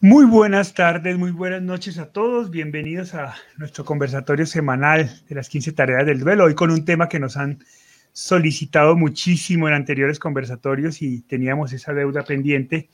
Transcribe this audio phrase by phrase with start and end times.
[0.00, 2.52] Muy buenas tardes, muy buenas noches a todos.
[2.52, 6.44] Bienvenidos a nuestro conversatorio semanal de las 15 tareas del duelo.
[6.44, 7.64] Hoy con un tema que nos han
[8.12, 12.88] solicitado muchísimo en anteriores conversatorios y teníamos esa deuda pendiente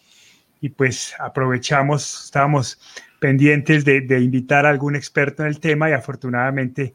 [0.62, 2.80] y pues aprovechamos, estábamos
[3.20, 6.94] pendientes de, invitar a algún experto en el tema y afortunadamente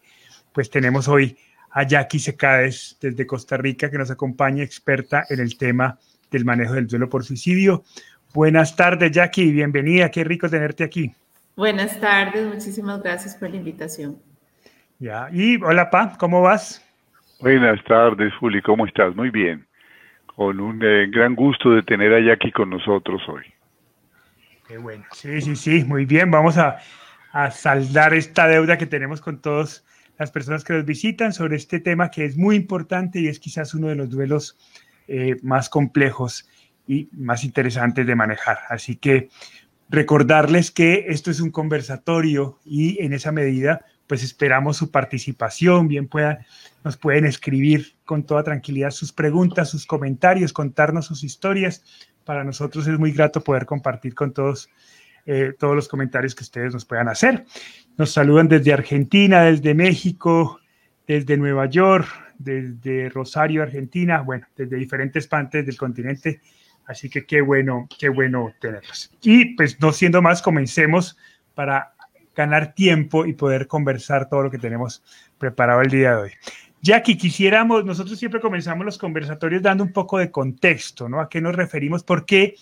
[0.52, 1.38] pues tenemos hoy
[1.70, 6.00] a Jackie Secades desde Costa Rica que nos acompaña experta en el tema
[6.32, 7.84] del manejo del duelo por suicidio.
[8.34, 11.12] Buenas tardes, Jackie, bienvenida, qué rico tenerte aquí.
[11.56, 14.18] Buenas tardes, muchísimas gracias por la invitación.
[15.00, 16.86] Ya, y hola, Pa, ¿cómo vas?
[17.40, 19.16] Buenas tardes, Juli, ¿cómo estás?
[19.16, 19.66] Muy bien.
[20.36, 23.44] Con un eh, gran gusto de tener a Jackie con nosotros hoy.
[24.68, 26.30] Qué bueno, sí, sí, sí, muy bien.
[26.30, 26.78] Vamos a,
[27.32, 29.84] a saldar esta deuda que tenemos con todas
[30.20, 33.74] las personas que nos visitan sobre este tema que es muy importante y es quizás
[33.74, 34.58] uno de los duelos
[35.08, 36.48] eh, más complejos
[36.90, 38.58] y más interesantes de manejar.
[38.68, 39.30] Así que
[39.90, 46.08] recordarles que esto es un conversatorio y en esa medida pues esperamos su participación, bien
[46.08, 46.40] puedan,
[46.84, 51.84] nos pueden escribir con toda tranquilidad sus preguntas, sus comentarios, contarnos sus historias.
[52.26, 54.68] Para nosotros es muy grato poder compartir con todos
[55.28, 57.46] eh, todos los comentarios que ustedes nos puedan hacer.
[57.98, 60.60] Nos saludan desde Argentina, desde México,
[61.06, 62.08] desde Nueva York,
[62.40, 66.42] desde Rosario, Argentina, bueno, desde diferentes partes del continente
[66.90, 69.12] Así que qué bueno, qué bueno tenerlos.
[69.22, 71.20] Y pues no siendo más, comencemos
[71.54, 71.94] para
[72.36, 75.04] ganar tiempo y poder conversar todo lo que tenemos
[75.38, 76.32] preparado el día de hoy.
[76.82, 81.22] Jackie, quisiéramos, nosotros siempre comenzamos los conversatorios dando un poco de contexto, ¿no?
[81.22, 82.04] ¿A qué nos referimos?
[82.04, 82.56] ¿Por qué,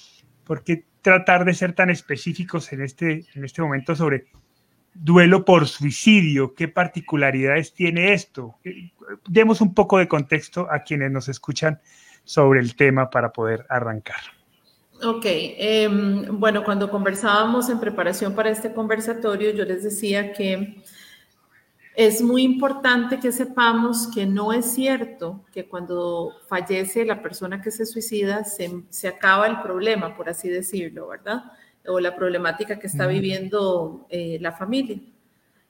[0.43, 4.25] por qué tratar de ser tan específicos en este, en este momento sobre
[4.93, 6.53] duelo por suicidio?
[6.53, 8.55] ¿Qué particularidades tiene esto?
[9.25, 11.79] Demos un poco de contexto a quienes nos escuchan
[12.27, 14.19] sobre el tema para poder arrancar.
[15.01, 20.83] Ok, em, bueno, cuando conversábamos en preparación para este conversatorio, yo les decía que
[21.95, 27.71] es muy importante que sepamos que no es cierto que cuando fallece la persona que
[27.71, 31.45] se suicida se, se acaba el problema, por así decirlo, ¿verdad?
[31.87, 34.99] O la problemática que está viviendo eh, la familia.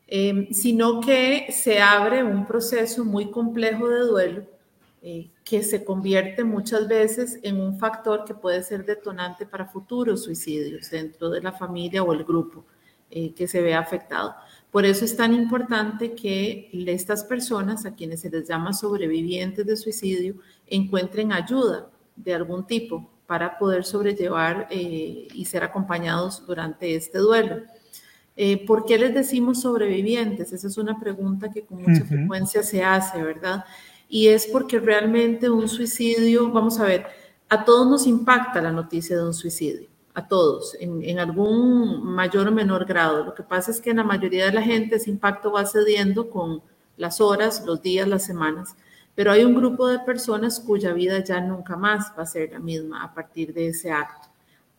[0.08, 4.57] Em, sino que se abre un proceso muy complejo de duelo
[5.10, 10.26] eh, que se convierte muchas veces en un factor que puede ser detonante para futuros
[10.26, 12.66] suicidios dentro de la familia o el grupo
[13.10, 14.36] eh, que se ve afectado.
[14.70, 19.78] Por eso es tan importante que estas personas a quienes se les llama sobrevivientes de
[19.78, 20.36] suicidio
[20.68, 27.62] encuentren ayuda de algún tipo para poder sobrellevar eh, y ser acompañados durante este duelo.
[28.68, 30.52] ¿Por qué les decimos sobrevivientes?
[30.52, 33.64] Esa es una pregunta que con mucha frecuencia se hace, ¿verdad?
[34.10, 37.08] Y es porque realmente un suicidio, vamos a ver,
[37.50, 42.52] a todos nos impacta la noticia de un suicidio, a todos, en, algún mayor o
[42.52, 43.24] menor grado.
[43.24, 46.30] Lo que pasa es que en la mayoría de la gente ese impacto va cediendo
[46.30, 46.62] con
[46.98, 48.76] las horas, los días, las semanas,
[49.16, 52.60] pero hay un grupo de personas cuya vida ya nunca más va a ser la
[52.60, 54.28] misma a partir de ese acto.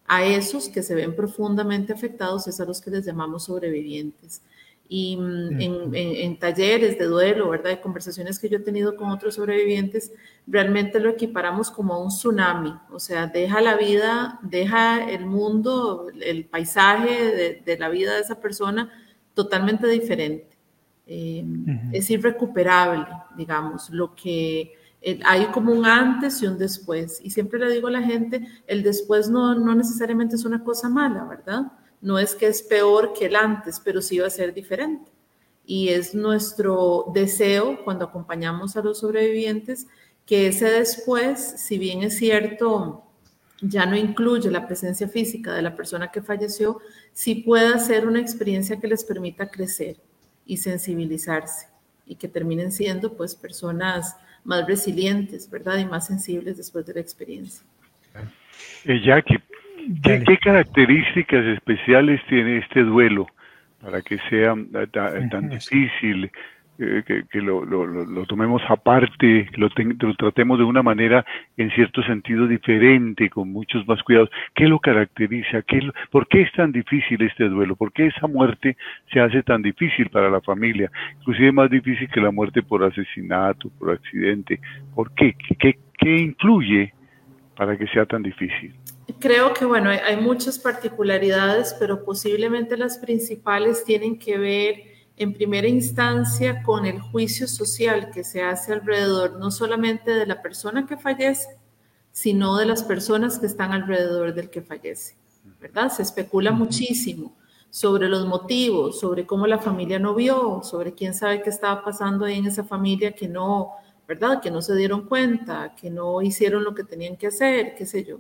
[0.07, 4.43] A esos que se ven profundamente afectados es a los que les llamamos sobrevivientes.
[4.89, 7.71] Y mm, en, talleres de duelo, ¿verdad?
[7.71, 10.13] De conversaciones que yo he tenido con otros sobrevivientes,
[10.47, 16.47] realmente lo equiparamos como un tsunami, o sea, deja la vida, deja el mundo, el
[16.47, 18.91] paisaje de, la vida de esa persona
[19.35, 20.49] totalmente diferente.
[21.07, 21.45] Eh,
[21.93, 23.07] es irrecuperable,
[23.37, 24.73] digamos, lo que
[25.25, 27.21] hay como un antes y un después.
[27.23, 30.89] Y siempre le digo a la gente, el después no, no necesariamente es una cosa
[30.89, 31.73] mala, ¿verdad?
[32.01, 35.11] No es que es peor que el antes, pero sí va a ser diferente.
[35.67, 39.87] Y es nuestro deseo cuando acompañamos a los sobrevivientes
[40.25, 43.05] que ese después, si bien es cierto,
[43.61, 46.81] ya no incluye la presencia física de la persona que falleció,
[47.13, 49.97] sí pueda ser una experiencia que les permita crecer
[50.47, 51.67] y sensibilizarse
[52.07, 55.79] y que terminen siendo pues personas más resilientes, ¿verdad?
[55.79, 57.63] Y más sensibles después de la experiencia.
[58.85, 59.37] Eh, Jackie,
[60.03, 63.27] ¿Qué, características especiales tiene este duelo
[63.81, 64.87] para que sea eh,
[65.31, 66.31] tan, difícil,
[66.79, 67.65] eh, que, lo,
[68.27, 71.25] tomemos aparte, lo, lo, tratemos de una manera
[71.57, 74.31] en cierto sentido diferente, con muchos más cuidados?
[74.55, 75.63] ¿Qué lo caracteriza?
[75.63, 75.81] ¿Qué
[76.11, 77.75] ¿Por qué es tan difícil este duelo?
[77.75, 78.77] ¿Por qué esa muerte
[79.11, 80.91] se hace tan difícil para la familia?
[81.21, 84.61] Inclusive más difícil que la muerte por asesinato, por accidente.
[84.95, 85.35] ¿Por qué?
[85.59, 86.93] ¿Qué, qué influye
[87.57, 88.75] para que sea tan difícil?
[89.19, 94.83] Creo que, bueno, hay, muchas particularidades, pero posiblemente las principales tienen que ver
[95.17, 100.43] en primera instancia con el juicio social que se hace alrededor, no solamente de la
[100.43, 101.49] persona que fallece,
[102.13, 105.17] sino de las personas que están alrededor del que fallece.
[105.61, 105.91] ¿verdad?
[105.91, 107.37] Se especula muchísimo
[107.71, 112.25] sobre los motivos, sobre cómo la familia no vio, sobre quién sabe qué estaba pasando
[112.25, 113.73] ahí en esa familia que no,
[114.07, 114.41] ¿verdad?
[114.41, 118.05] Que no se dieron cuenta, que no hicieron lo que tenían que hacer, qué sé
[118.05, 118.19] yo.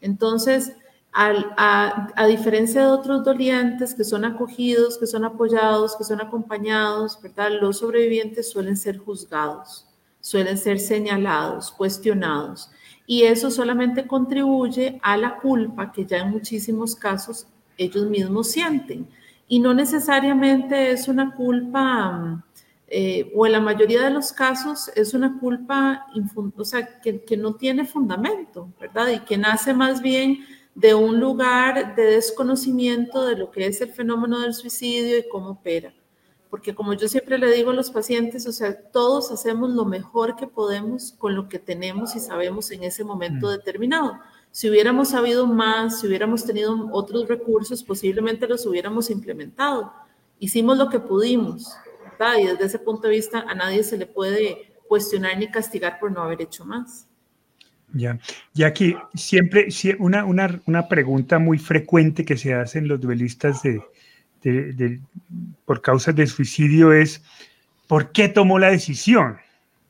[0.00, 0.72] Entonces,
[1.12, 7.50] a, diferencia de otros dolientes que son acogidos, que son apoyados, que son acompañados, ¿verdad?
[7.60, 9.86] Los sobrevivientes suelen ser juzgados,
[10.20, 12.70] suelen ser señalados, cuestionados.
[13.06, 19.08] Y eso solamente contribuye a la culpa que ya en muchísimos casos ellos mismos sienten.
[19.48, 22.44] Y no necesariamente es una culpa,
[22.92, 26.06] eh, o en la mayoría de los casos es una culpa,
[26.56, 29.10] o sea, que, que no tiene fundamento, ¿verdad?
[29.10, 30.44] Y que nace más bien
[30.74, 35.50] de un lugar de desconocimiento de lo que es el fenómeno del suicidio y cómo
[35.50, 35.94] opera.
[36.50, 40.34] Porque como yo siempre le digo a los pacientes, o sea, todos hacemos lo mejor
[40.34, 43.50] que podemos con lo que tenemos y sabemos en ese momento mm.
[43.50, 44.18] determinado.
[44.50, 49.92] Si hubiéramos sabido más, si hubiéramos tenido otros recursos, posiblemente los hubiéramos implementado.
[50.40, 51.76] Hicimos lo que pudimos,
[52.20, 52.38] ¿verdad?
[52.38, 56.12] Y desde ese punto de vista a nadie se le puede cuestionar ni castigar por
[56.12, 57.06] no haber hecho más.
[57.92, 58.18] Ya,
[58.54, 59.68] y aquí siempre
[59.98, 63.82] una, una, una, pregunta muy frecuente que se hacen los duelistas de,
[64.42, 65.00] de,
[65.64, 67.24] por causas de suicidio es,
[67.88, 69.38] ¿por qué tomó la decisión?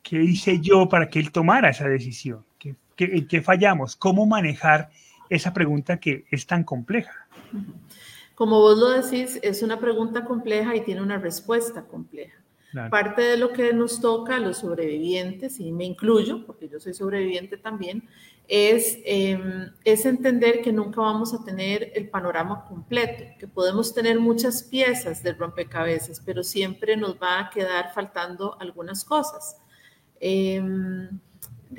[0.01, 2.43] ¿Qué hice yo para que él tomara esa decisión?
[2.57, 3.95] ¿Qué, qué, qué fallamos?
[3.95, 4.89] ¿Cómo manejar
[5.29, 7.27] esa pregunta que es tan compleja?
[8.41, 12.41] Como vos lo decís, es una pregunta compleja y tiene una respuesta compleja.
[12.89, 16.95] Parte de lo que nos toca a los sobrevivientes, y me incluyo, porque yo soy
[16.95, 18.09] sobreviviente también,
[18.47, 24.19] es, em, es entender que nunca vamos a tener el panorama completo, que podemos tener
[24.19, 29.55] muchas piezas del rompecabezas, pero siempre nos va a quedar faltando algunas cosas.
[30.19, 31.19] Em,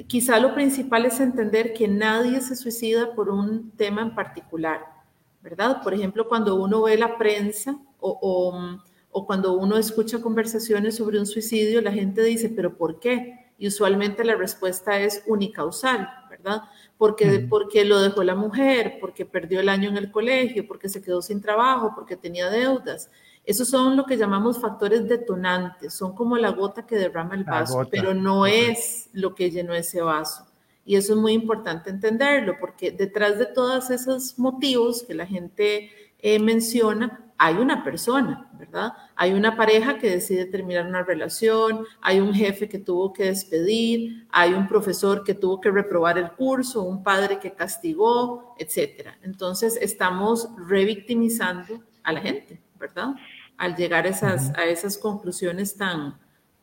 [0.06, 5.01] quizá lo principal es entender que nadie se suicida por un tema en particular,
[5.42, 5.82] ¿verdad?
[5.82, 8.78] Por ejemplo, cuando uno ve la prensa o
[9.12, 13.52] o cuando uno escucha conversaciones sobre un suicidio, la gente dice, pero ¿por qué?
[13.58, 16.62] Y usualmente la respuesta es unicausal, ¿verdad?
[16.96, 21.02] Porque, porque lo dejó la mujer, porque perdió el año en el colegio, porque se
[21.02, 23.10] quedó sin trabajo, porque tenía deudas.
[23.44, 27.86] Esos son lo que llamamos factores detonantes, son como la gota que derrama el vaso,
[27.90, 30.46] pero no es lo que llenó ese vaso.
[30.84, 35.90] Y eso es muy importante entenderlo, porque detrás de todos esos motivos que la gente
[36.18, 38.92] eh, menciona, hay una persona, ¿verdad?
[39.16, 44.28] Hay una pareja que decide terminar una relación, hay un jefe que tuvo que despedir,
[44.30, 49.18] hay un profesor que tuvo que reprobar el curso, un padre que castigó, etcétera.
[49.22, 53.14] Entonces estamos revictimizando a la gente, ¿verdad?
[53.56, 56.20] Al llegar a esas, a esas conclusiones tan,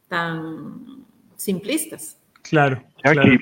[0.07, 1.05] tan
[1.35, 2.18] simplistas.
[2.43, 2.81] Claro,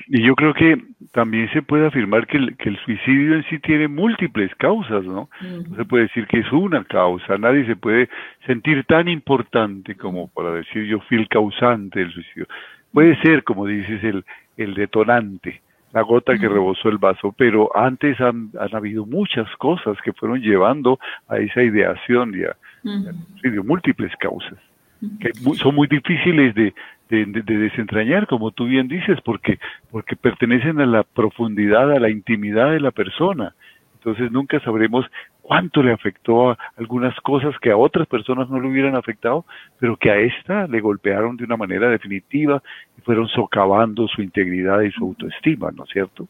[0.08, 0.80] Y yo creo que
[1.12, 5.28] también se puede afirmar que el, que el, suicidio en sí tiene múltiples causas, ¿no?
[5.40, 8.08] No se puede decir que es una causa, nadie se puede
[8.46, 12.46] sentir tan importante como para decir yo fui el causante del suicidio.
[12.92, 14.24] Puede ser, como dices, el,
[14.56, 15.60] el detonante,
[15.92, 20.40] la gota que rebosó el vaso, pero antes han, han, habido muchas cosas que fueron
[20.40, 20.98] llevando
[21.28, 22.56] a esa ideación y a,
[23.40, 24.58] suicidio, múltiples causas,
[25.20, 26.74] que son muy difíciles de,
[27.08, 29.58] de, desentrañar, como tú bien dices, porque,
[29.90, 33.54] porque pertenecen a la profundidad, a la intimidad de la persona.
[33.94, 35.06] Entonces nunca sabremos
[35.42, 39.44] cuánto le afectó a algunas cosas que a otras personas no le hubieran afectado,
[39.78, 42.62] pero que a esta le golpearon de una manera definitiva
[42.96, 46.28] y fueron socavando su integridad y su autoestima, ¿no es cierto?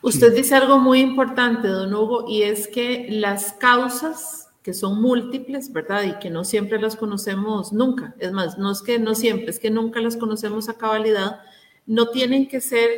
[0.00, 5.72] Usted dice algo muy importante, don Hugo, y es que las causas que son múltiples,
[5.72, 6.04] ¿verdad?
[6.04, 8.14] Y que no siempre las conocemos nunca.
[8.18, 11.40] Es más, no es que no siempre, es que nunca las conocemos a cabalidad.
[11.84, 12.90] No tienen que ser,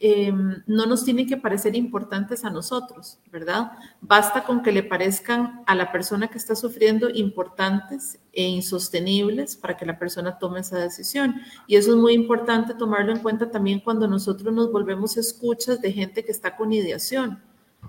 [0.00, 3.72] em, no nos tienen que parecer importantes a nosotros, ¿verdad?
[4.00, 9.76] Basta con que le parezcan a la persona que está sufriendo importantes e insostenibles para
[9.76, 11.36] que la persona tome esa decisión.
[11.68, 15.92] Y eso es muy importante tomarlo en cuenta también cuando nosotros nos volvemos escuchas de
[15.92, 17.40] gente que está con ideación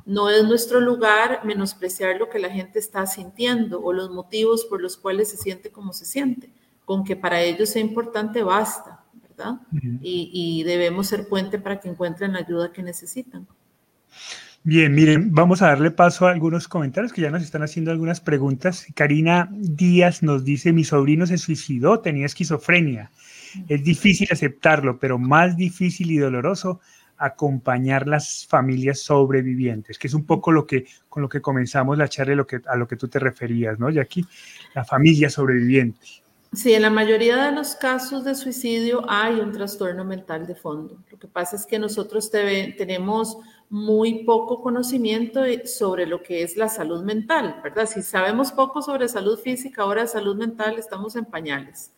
[0.06, 4.82] no es nuestro lugar menospreciar lo que la gente está sintiendo o los motivos por
[4.82, 6.50] los cuales se siente como se siente.
[6.86, 9.60] Con que para ellos sea importante basta, ¿verdad?
[10.02, 13.46] y, debemos ser puente para que encuentren la ayuda que necesitan.
[14.64, 18.20] Bien, miren, vamos a darle paso a algunos comentarios que ya nos están haciendo algunas
[18.20, 18.86] preguntas.
[18.96, 23.10] Karina Díaz nos dice, mi sobrino se suicidó, tenía esquizofrenia.
[23.70, 26.82] Es difícil aceptarlo, pero más difícil y doloroso
[27.18, 32.08] acompañar las familias sobrevivientes, que es un poco lo que con lo que comenzamos la
[32.08, 33.90] charla lo que, a lo que tú te referías, ¿no?
[33.90, 34.26] Y aquí
[34.76, 36.00] la familia sobreviviente.
[36.54, 40.98] Sí, en la mayoría de los casos de suicidio hay un trastorno mental de fondo.
[41.12, 43.38] Lo que pasa es que nosotros tenemos
[43.70, 47.86] muy poco conocimiento sobre lo que es la salud mental, ¿verdad?
[47.86, 51.92] Si sabemos poco sobre salud física, ahora salud mental estamos en pañales.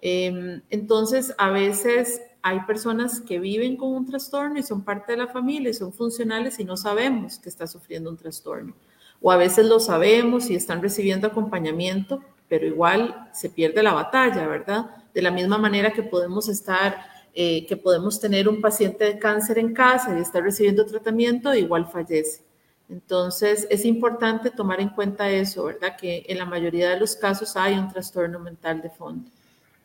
[0.00, 5.18] Em, entonces, a veces hay personas que viven con un trastorno y son parte de
[5.18, 8.74] la familia y son funcionales y no sabemos que está sufriendo un trastorno.
[9.20, 14.46] O a veces lo sabemos y están recibiendo acompañamiento, pero igual se pierde la batalla,
[14.46, 14.90] ¿verdad?
[15.12, 16.98] De la misma manera que podemos estar,
[17.34, 21.86] eh, que podemos tener un paciente de cáncer en casa y estar recibiendo tratamiento, igual
[21.86, 22.42] fallece.
[22.88, 25.96] Entonces, es importante tomar en cuenta eso, ¿verdad?
[25.96, 29.28] Que en la mayoría de los casos hay un trastorno mental de fondo.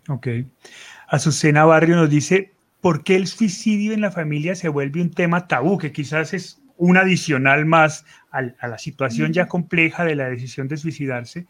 [0.08, 0.28] Ok.
[1.08, 5.48] Azucena Barrio nos dice, ¿por qué el suicidio en la familia se vuelve un tema
[5.48, 5.78] tabú?
[5.78, 10.78] Que quizás es un adicional más a, la situación ya compleja de la decisión de
[10.78, 11.46] suicidarse,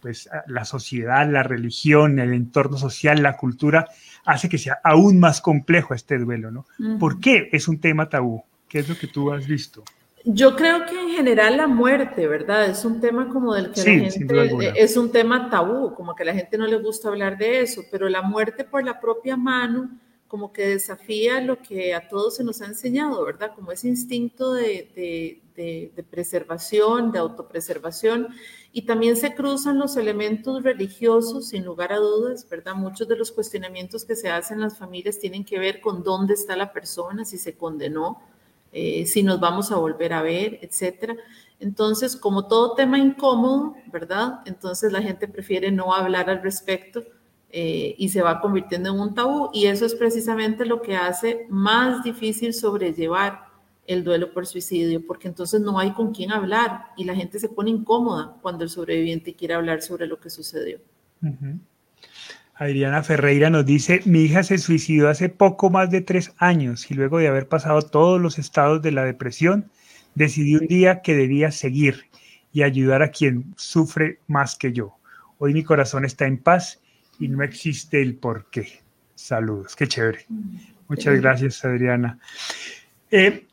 [0.00, 3.86] pues la sociedad, la religión, el entorno social, la cultura,
[4.26, 6.66] hace que sea aún más complejo este duelo, ¿no?
[6.98, 8.44] ¿Por qué es un tema tabú?
[8.68, 9.84] ¿Qué es lo que tú has visto?
[10.26, 12.64] Yo creo que en general la muerte, ¿verdad?
[12.64, 16.26] Es un tema como del que la gente es un tema tabú, como que a
[16.26, 19.90] la gente no le gusta hablar de eso, pero la muerte por la propia mano
[20.34, 23.52] como que desafía lo que a todos se nos ha enseñado, ¿verdad?
[23.54, 24.90] Como ese instinto de,
[25.54, 28.28] de, preservación, de autopreservación,
[28.72, 32.74] y también se cruzan los elementos religiosos, sin lugar a dudas, ¿verdad?
[32.74, 36.34] Muchos de los cuestionamientos que se hacen en las familias tienen que ver con dónde
[36.34, 38.20] está la persona, si se condenó,
[38.76, 41.14] eh, si nos vamos a volver a ver, etcétera.
[41.60, 44.40] Entonces, como todo tema incómodo, ¿verdad?
[44.46, 47.04] Entonces la gente prefiere no hablar al respecto
[47.50, 51.46] eh, y se va convirtiendo en un tabú y eso es precisamente lo que hace
[51.48, 53.44] más difícil sobrellevar
[53.86, 57.48] el duelo por suicidio, porque entonces no hay con quién hablar y la gente se
[57.48, 60.80] pone incómoda cuando el sobreviviente quiere hablar sobre lo que sucedió.
[62.56, 66.94] Adriana Ferreira nos dice, mi hija se suicidó hace poco más de tres años y
[66.94, 69.70] luego de haber pasado todos los estados de la depresión,
[70.14, 72.04] decidí un día que debía seguir
[72.52, 74.96] y ayudar a quien sufre más que yo.
[75.38, 76.80] Hoy mi corazón está en paz
[77.18, 78.80] y no existe el por qué.
[79.16, 80.26] Saludos, qué chévere.
[80.88, 82.18] Muchas gracias, Adriana.
[83.10, 83.46] Eh,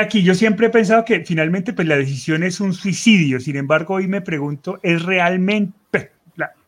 [0.00, 3.94] aquí yo siempre he pensado que finalmente pues, la decisión es un suicidio, sin embargo,
[3.94, 5.76] hoy me pregunto, ¿es realmente,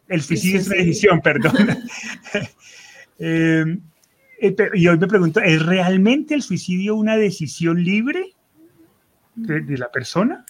[0.08, 1.54] el suicidio es una decisión, perdón?
[3.24, 3.78] Eh,
[4.40, 8.34] eh, y hoy me pregunto, ¿es realmente el suicidio una decisión libre
[9.36, 10.44] de, de, la persona?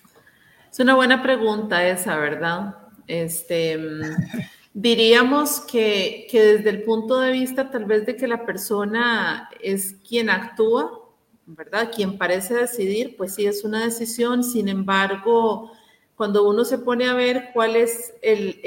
[0.71, 2.77] Es una buena pregunta esa, ¿verdad?
[3.07, 3.79] Este,
[4.75, 10.31] Diríamos que, desde el punto de vista tal vez de que la persona es quien
[10.31, 10.99] actúa,
[11.45, 11.91] ¿verdad?
[11.95, 15.73] Quien parece decidir, pues sí es una decisión, sin embargo,
[16.17, 18.61] cuando uno se pone a ver cuál es el,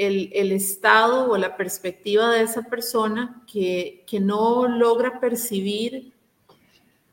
[0.52, 6.12] estado o la perspectiva de esa persona que, no logra percibir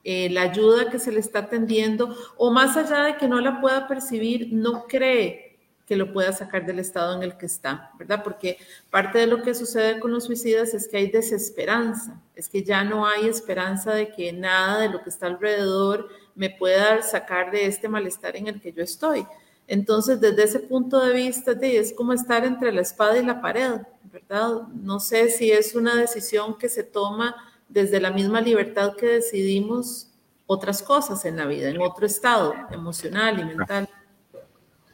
[0.04, 3.62] eh, la ayuda que se le está atendiendo, o más allá de que no la
[3.62, 5.54] pueda percibir, no cree
[5.86, 8.24] que lo pueda sacar del estado en el que está, ¿verdad?
[8.24, 8.58] Porque
[8.90, 12.84] parte de lo que sucede con los suicidas es que hay desesperanza, es que ya
[12.84, 17.66] no hay esperanza de que nada de lo que está alrededor me pueda sacar de
[17.66, 19.26] este malestar en el que yo estoy.
[19.74, 23.82] Entonces, desde ese punto de vista, es como estar entre la espada y la pared,
[24.04, 24.68] ¿verdad?
[24.72, 27.36] No sé si es una decisión que se toma
[27.68, 30.14] desde la misma libertad que decidimos
[30.46, 33.90] otras cosas en la vida, en otro estado emocional y mental.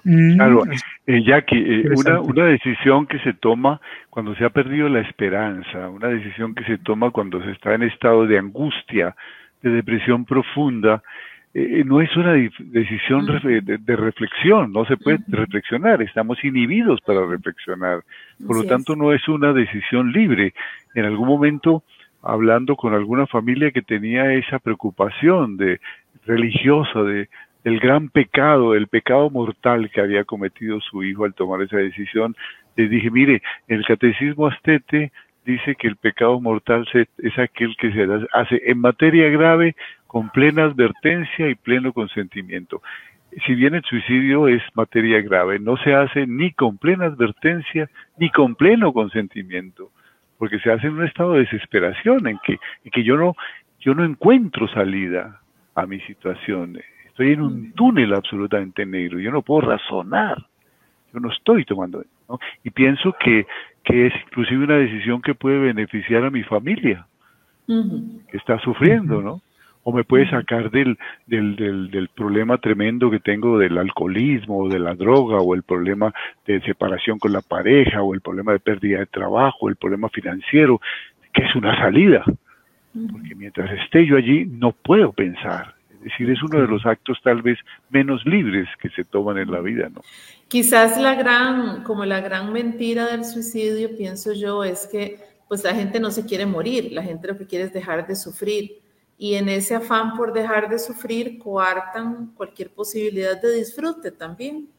[0.03, 0.71] Claro, mm,
[1.07, 5.89] eh, Jackie, eh, una, una decisión que se toma cuando se ha perdido la esperanza,
[5.89, 9.13] una decisión que se toma cuando se está en estado de angustia,
[9.61, 11.03] de depresión profunda,
[11.53, 18.03] eh, no es una decisión de, reflexión, no se puede reflexionar, estamos inhibidos para reflexionar,
[18.45, 20.53] por lo tanto no es una decisión libre.
[20.93, 21.83] En algún momento,
[22.21, 25.79] hablando con alguna familia que tenía esa preocupación de
[26.25, 27.29] religiosa, de
[27.63, 32.35] el gran pecado, el pecado mortal que había cometido su hijo al tomar esa decisión,
[32.75, 35.11] les dije, mire, el catecismo astete
[35.45, 39.75] dice que el pecado mortal es aquel que se hace en materia grave
[40.09, 42.81] con plena advertencia y pleno consentimiento.
[43.45, 47.87] Si bien el suicidio es materia grave, no se hace ni con plena advertencia
[48.17, 49.91] ni con pleno consentimiento,
[50.39, 53.35] porque se hace en un estado de desesperación en que, en que yo no,
[53.81, 55.41] yo no encuentro salida
[55.75, 60.37] a mi situación Estoy en un túnel absolutamente negro, yo no puedo razonar,
[61.13, 62.39] yo no estoy tomando, ¿no?
[62.63, 63.45] Y pienso que,
[63.83, 67.05] que es inclusive una decisión que puede beneficiar a mi familia,
[67.67, 69.41] que está sufriendo, ¿no?
[69.83, 74.69] O me puede sacar del, del, del, del, problema tremendo que tengo del alcoholismo, o
[74.69, 76.13] de la droga, o el problema
[76.45, 80.81] de separación con la pareja, o el problema de pérdida de trabajo, el problema financiero,
[81.33, 82.23] que es una salida.
[83.11, 87.19] Porque mientras esté yo allí, no puedo pensar Es decir, es uno de los actos
[87.23, 87.57] tal vez
[87.89, 90.01] menos libres que se toman en la vida, ¿no?
[90.47, 95.75] Quizás la gran, como la gran mentira del suicidio, pienso yo, es que pues la
[95.75, 98.79] gente no se quiere morir, la gente lo que quiere es dejar de sufrir.
[99.21, 104.69] Y en ese afán por dejar de sufrir, coartan cualquier posibilidad de disfrute también.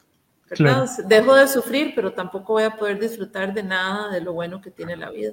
[1.07, 4.71] Dejo de sufrir, pero tampoco voy a poder disfrutar de nada de lo bueno que
[4.71, 5.33] tiene la vida.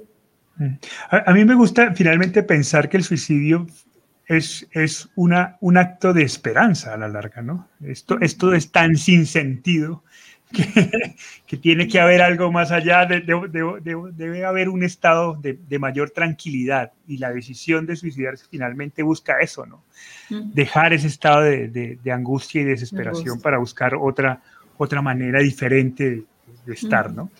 [0.56, 0.74] Mm.
[1.10, 3.66] A, mí me gusta finalmente pensar que el suicidio
[4.26, 7.66] es, es una, un acto de esperanza a la larga, ¿no?
[7.82, 10.04] Esto, esto es tan sin sentido
[11.46, 16.92] que, tiene que haber algo más allá, de, debe haber un estado de, mayor tranquilidad
[17.06, 19.84] y la decisión de suicidarse finalmente busca eso, ¿no?
[20.28, 24.42] Dejar ese estado de, angustia y desesperación para buscar otra,
[24.76, 26.24] otra manera diferente
[26.64, 27.30] de estar, ¿no?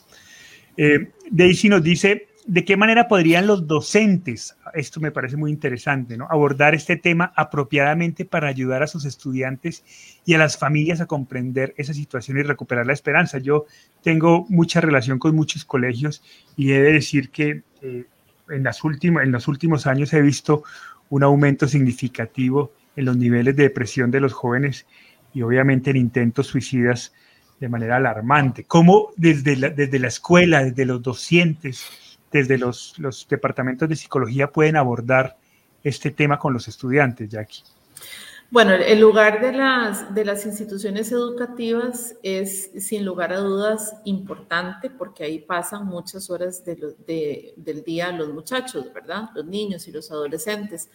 [0.76, 6.16] Eh, Daisy nos dice, ¿de qué manera podrían los docentes, esto me parece muy interesante,
[6.16, 6.26] ¿no?
[6.30, 9.84] abordar este tema apropiadamente para ayudar a sus estudiantes
[10.24, 13.36] y a las familias a comprender esa situación y recuperar la esperanza?
[13.36, 13.66] Yo
[14.02, 16.22] tengo mucha relación con muchos colegios
[16.56, 18.06] y he de decir que eh,
[18.48, 20.62] en, las últimas, en los últimos años he visto
[21.10, 24.86] un aumento significativo en los niveles de depresión de los jóvenes
[25.34, 27.12] y obviamente en intentos suicidas
[27.60, 28.64] de manera alarmante.
[28.64, 32.94] ¿Cómo desde la, desde la escuela, desde los docentes, desde los,
[33.28, 35.36] departamentos de psicología pueden abordar
[35.82, 37.62] este tema con los estudiantes, Jackie?
[38.50, 45.38] Bueno, el lugar de las, instituciones educativas es sin lugar a dudas importante porque ahí
[45.38, 49.28] pasan muchas horas de, del día los muchachos, ¿verdad?
[49.34, 50.88] Los niños y los adolescentes.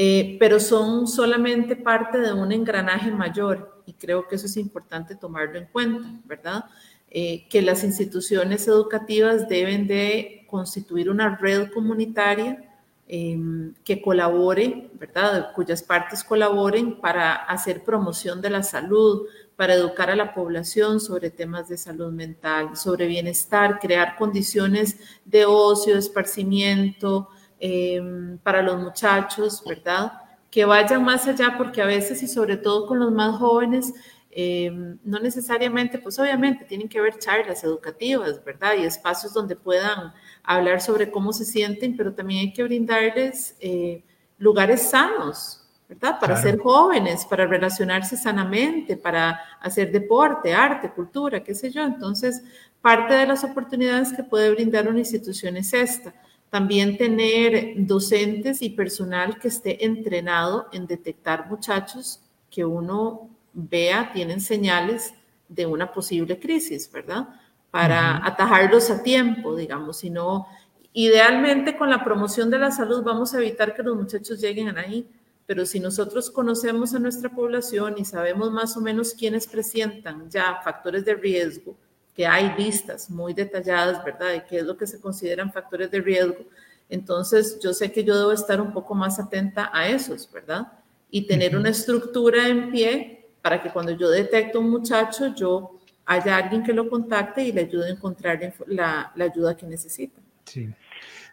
[0.00, 5.16] Eh, pero son solamente parte de un engranaje mayor y creo que eso es importante
[5.16, 6.66] tomarlo en cuenta, ¿verdad?
[7.10, 12.62] Eh, que las instituciones educativas deben de constituir una red comunitaria
[13.06, 15.52] em, que colabore, ¿verdad?
[15.54, 19.22] Cuyas partes colaboren para hacer promoción de la salud,
[19.56, 25.46] para educar a la población sobre temas de salud mental, sobre bienestar, crear condiciones de
[25.46, 30.12] ocio, de esparcimiento em, para los muchachos, ¿verdad?
[30.50, 33.94] Que vayan más allá porque a veces y sobre todo con los más jóvenes,
[34.30, 34.70] eh,
[35.04, 38.74] no necesariamente, pues obviamente tienen que haber charlas educativas, ¿verdad?
[38.78, 40.12] Y espacios donde puedan
[40.42, 44.04] hablar sobre cómo se sienten, pero también hay que brindarles eh,
[44.38, 46.20] lugares sanos, ¿verdad?
[46.20, 51.82] Para ser jóvenes, para relacionarse sanamente, para hacer deporte, arte, cultura, qué sé yo.
[51.82, 52.42] Entonces,
[52.82, 56.12] parte de las oportunidades que puede brindar una institución es esta.
[56.50, 64.40] También tener docentes y personal que esté entrenado en detectar muchachos que uno vea, tienen
[64.40, 65.14] señales
[65.48, 67.28] de una posible crisis, ¿verdad?
[67.70, 70.46] Para atajarlos a tiempo, digamos, si no,
[70.92, 75.08] idealmente con la promoción de la salud vamos a evitar que los muchachos lleguen ahí,
[75.46, 80.60] pero si nosotros conocemos a nuestra población y sabemos más o menos quiénes presentan ya
[80.62, 81.76] factores de riesgo,
[82.14, 84.32] que hay listas muy detalladas, ¿verdad?
[84.32, 86.44] De qué es lo que se consideran factores de riesgo,
[86.88, 90.72] entonces yo sé que yo debo estar un poco más atenta a esos, ¿verdad?
[91.10, 96.36] Y tener una estructura en pie para que cuando yo detecto un muchacho, yo haya
[96.36, 100.20] alguien que lo contacte y le ayude a encontrar la, ayuda que necesita.
[100.44, 100.68] Sí.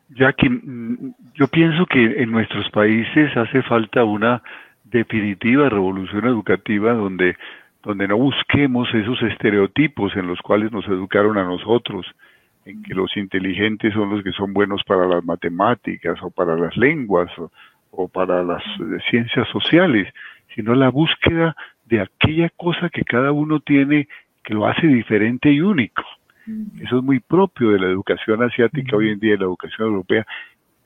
[0.09, 4.43] Jackie, mm, yo pienso que en nuestros países hace falta una
[4.83, 7.35] definitiva revolución educativa donde,
[7.83, 12.05] donde no busquemos esos estereotipos en los cuales nos educaron a nosotros,
[12.65, 16.75] en que los inteligentes son los que son buenos para las matemáticas o para las
[16.75, 17.31] lenguas
[17.91, 18.63] o para las
[19.09, 20.11] ciencias sociales,
[20.53, 24.07] sino la búsqueda de aquella cosa que cada uno tiene
[24.43, 26.03] que lo hace diferente y único.
[26.79, 30.25] Eso es muy propio de la educación asiática hoy en día, de la educación europea.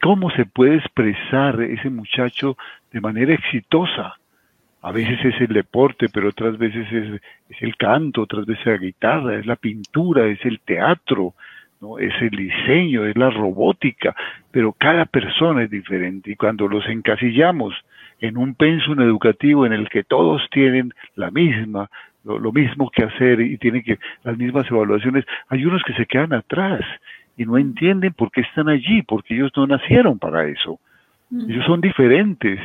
[0.02, 2.58] ¿Cómo se puede expresar ese muchacho
[2.94, 4.16] de manera exitosa?
[4.82, 7.22] A veces es el deporte, pero otras veces es,
[7.60, 11.34] el canto, otras veces la guitarra, es la pintura, es el teatro,
[11.82, 12.00] ¿no?
[12.00, 14.16] es el diseño, es la robótica,
[14.52, 17.76] pero cada persona es diferente y cuando los encasillamos
[18.22, 21.90] en un pensum educativo en el que todos tienen la misma,
[22.24, 26.34] lo, mismo que hacer y tienen que las mismas evaluaciones, hay unos que se quedan
[26.34, 26.82] atrás
[27.38, 30.80] y no entienden por qué están allí, porque ellos no nacieron para eso.
[31.32, 32.60] Ellos son diferentes.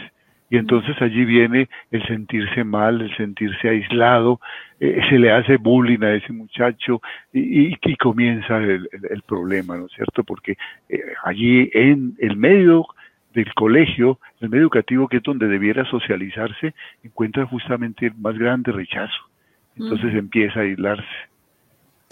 [0.50, 4.40] Y entonces allí viene el sentirse mal, el sentirse aislado,
[4.78, 7.00] eh, se le hace bullying a ese muchacho
[7.32, 8.88] y, y, comienza el,
[9.26, 10.22] problema, ¿no es cierto?
[10.22, 10.56] Porque
[10.88, 12.86] eh, allí en el medio
[13.34, 18.72] del colegio, el medio educativo, que es donde debiera socializarse, encuentra justamente el más grande
[18.72, 19.12] rechazo.
[19.76, 21.04] Entonces empieza a aislarse.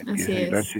[0.06, 0.76] Así Es.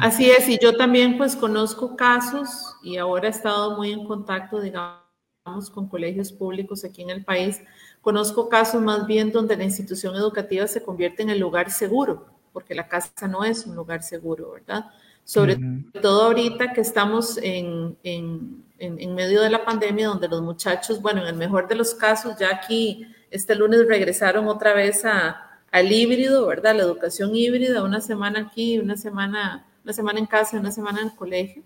[0.00, 4.60] Así es, y yo también pues conozco casos y ahora he estado muy en contacto,
[4.60, 7.60] digamos, con colegios públicos aquí en el país,
[8.00, 12.76] conozco casos más bien donde la institución educativa se convierte en el lugar seguro, porque
[12.76, 14.84] la casa no es un lugar seguro, ¿verdad?
[15.24, 15.58] Sobre
[16.00, 21.22] todo ahorita que estamos en, en, en, medio de la pandemia, donde los muchachos, bueno,
[21.22, 25.92] en el mejor de los casos, ya aquí este lunes regresaron otra vez a, al
[25.92, 26.74] híbrido, ¿verdad?
[26.74, 31.06] La educación híbrida, una semana aquí, una semana, una semana en casa, una semana en
[31.06, 31.62] el colegio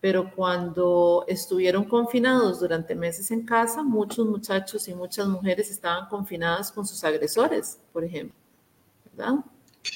[0.00, 6.70] pero cuando estuvieron confinados durante meses en casa, muchos muchachos y muchas mujeres estaban confinadas
[6.70, 8.36] con sus agresores, por ejemplo,
[9.04, 9.44] ¿verdad?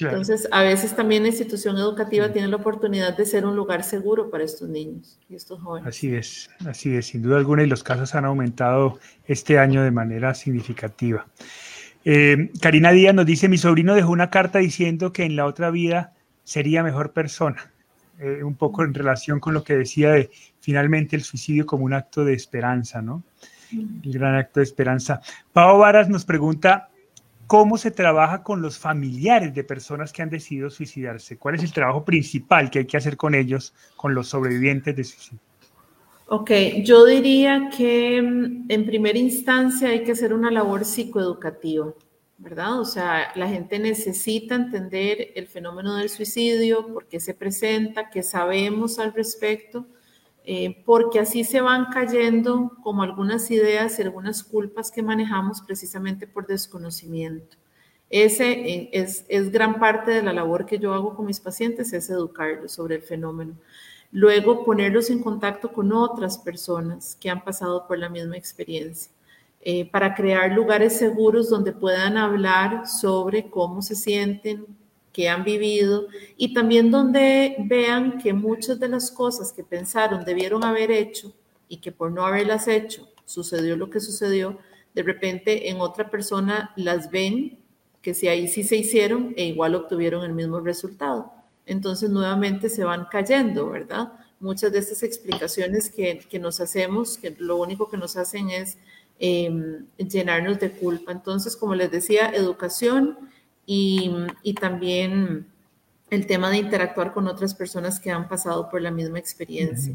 [0.00, 4.30] Entonces, a veces también la institución educativa tiene la oportunidad de ser un lugar seguro
[4.30, 5.88] para estos niños y estos jóvenes.
[5.88, 9.90] Así es, así es, sin duda alguna, y los casos han aumentado este año de
[9.90, 11.26] manera significativa.
[12.04, 15.70] Eh, Karina Díaz nos dice, mi sobrino dejó una carta diciendo que en la otra
[15.70, 16.12] vida
[16.44, 17.72] sería mejor persona.
[18.18, 21.92] Eh, un poco en relación con lo que decía de finalmente el suicidio como un
[21.92, 23.22] acto de esperanza, ¿no?
[23.72, 25.22] El gran acto de esperanza.
[25.52, 26.90] Pau Varas nos pregunta,
[27.52, 31.36] ¿cómo se trabaja con los familiares de personas que han decidido suicidarse?
[31.36, 35.04] ¿Cuál es el trabajo principal que hay que hacer con ellos, con los sobrevivientes de
[35.04, 35.38] suicidio?
[36.28, 36.50] Ok,
[36.82, 41.92] yo diría que mm, en primera instancia hay que hacer una labor psicoeducativa.
[42.38, 42.80] ¿verdad?
[42.80, 48.22] O sea, la gente necesita entender el fenómeno del suicidio, por qué se presenta, qué
[48.22, 49.86] sabemos al respecto,
[50.44, 56.26] eh, porque así se van cayendo como algunas ideas y algunas culpas que manejamos precisamente
[56.26, 57.56] por desconocimiento.
[58.10, 62.10] Ese eh, es, gran parte de la labor que yo hago con mis pacientes, es
[62.10, 63.54] educarlos sobre el fenómeno.
[64.10, 69.10] Luego, ponerlos en contacto con otras personas que han pasado por la misma experiencia
[69.62, 74.66] eh, para crear lugares seguros donde puedan hablar sobre cómo se sienten,
[75.12, 80.64] qué han vivido y también donde vean que muchas de las cosas que pensaron debieron
[80.64, 81.32] haber hecho
[81.68, 84.58] y que por no haberlas hecho sucedió lo que sucedió,
[84.94, 87.58] de repente en otra persona las ven
[88.00, 91.32] que si ahí sí se hicieron e igual obtuvieron el mismo resultado.
[91.66, 94.12] Entonces nuevamente se van cayendo, ¿verdad?
[94.40, 98.76] Muchas de estas explicaciones que, que nos hacemos, que lo único que nos hacen es
[99.24, 101.12] Em, llenarnos de culpa.
[101.12, 103.30] Entonces, como les decía, educación
[103.66, 104.10] y,
[104.60, 105.46] también
[106.10, 109.94] el tema de interactuar con otras personas que han pasado por la misma experiencia.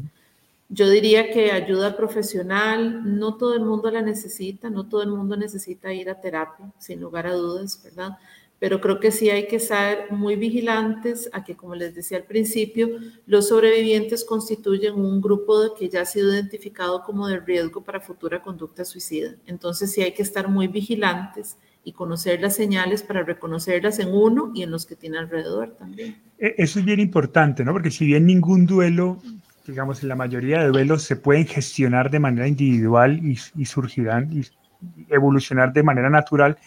[0.68, 5.36] Yo diría que ayuda profesional, no todo el mundo la necesita, no todo el mundo
[5.36, 8.18] necesita ir a terapia, sin lugar a dudas, ¿verdad?
[8.58, 12.24] pero creo que sí hay que estar muy vigilantes a que, como les decía al
[12.24, 12.88] principio,
[13.26, 18.42] los sobrevivientes constituyen un grupo que ya ha sido identificado como de riesgo para futura
[18.42, 19.36] conducta suicida.
[19.46, 21.56] Entonces sí hay que estar muy vigilantes
[21.88, 26.18] y conocer las señales para reconocerlas en uno y en los que tiene alrededor también.
[26.38, 27.72] E, eso es bien importante, ¿no?
[27.72, 29.22] Porque si bien ningún duelo,
[29.66, 34.30] digamos, en la mayoría de duelos se pueden gestionar de manera individual y, y surgirán
[34.30, 34.42] y
[35.08, 36.58] evolucionar de manera natural,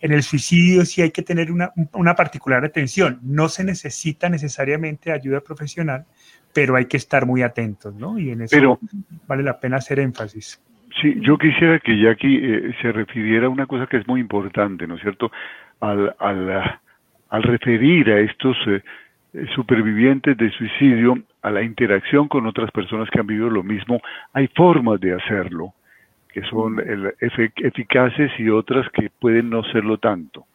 [0.00, 3.18] en el suicidio sí hay que tener una, una, particular atención.
[3.22, 6.04] No se necesita necesariamente ayuda profesional,
[6.52, 8.18] pero hay que estar muy atentos, ¿no?
[8.18, 8.78] Y en eso
[9.26, 10.60] vale la pena hacer énfasis.
[11.00, 14.86] Sí, yo quisiera que Jackie eh, se refiriera a una cosa que es muy importante,
[14.86, 15.30] ¿no es cierto?
[15.80, 16.80] Al, al,
[17.28, 18.82] al referir a estos eh,
[19.54, 24.00] supervivientes de suicidio a la interacción con otras personas que han vivido lo mismo,
[24.32, 25.74] hay formas de hacerlo
[26.32, 26.82] que son
[27.60, 30.46] eficaces y otras que pueden no serlo tanto.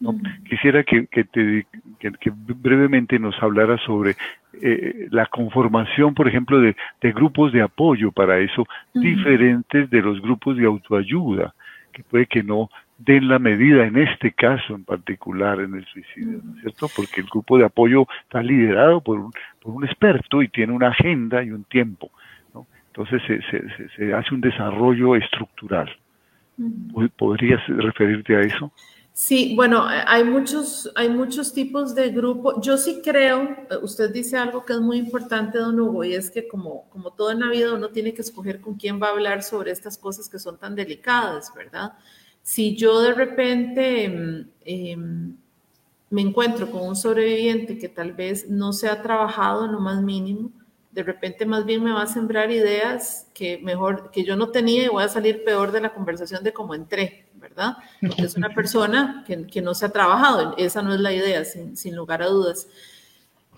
[0.00, 0.14] ¿no?
[0.48, 1.66] Quisiera que, que, te,
[1.98, 4.14] que, brevemente nos hablara sobre
[4.60, 10.20] eh, la conformación, por ejemplo, de, de, grupos de apoyo para eso, diferentes de los
[10.20, 11.54] grupos de autoayuda,
[11.92, 16.40] que puede que no den la medida en este caso en particular en el suicidio,
[16.44, 16.86] ¿no es cierto?
[16.94, 20.88] Porque el grupo de apoyo está liderado por un, por un experto y tiene una
[20.88, 22.10] agenda y un tiempo.
[22.94, 23.22] Entonces
[23.96, 25.90] se, hace un desarrollo estructural.
[27.16, 28.70] ¿Podrías referirte a eso?
[29.14, 32.56] Sí, bueno, hay muchos, hay muchos tipos de grupos.
[32.62, 36.48] Yo sí creo, usted dice algo que es muy importante, don Hugo, y es que
[36.48, 39.42] como, como todo en la vida uno tiene que escoger con quién va a hablar
[39.42, 41.92] sobre estas cosas que son tan delicadas, ¿verdad?
[42.42, 45.36] Si yo de repente em, em,
[46.10, 50.02] me encuentro con un sobreviviente que tal vez no se ha trabajado en lo más
[50.02, 50.50] mínimo,
[50.92, 54.84] de repente más bien me va a sembrar ideas que mejor, que yo no tenía
[54.84, 57.78] y voy a salir peor de la conversación de cómo entré, ¿verdad?
[58.00, 61.44] Porque es una persona que, que no se ha trabajado, esa no es la idea,
[61.44, 62.68] sin, sin lugar a dudas.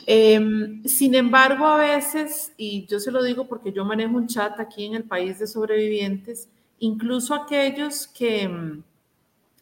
[0.07, 4.59] Em, sin embargo, a veces, y yo se lo digo porque yo manejo un chat
[4.61, 8.81] aquí en el país de sobrevivientes, incluso aquellos que,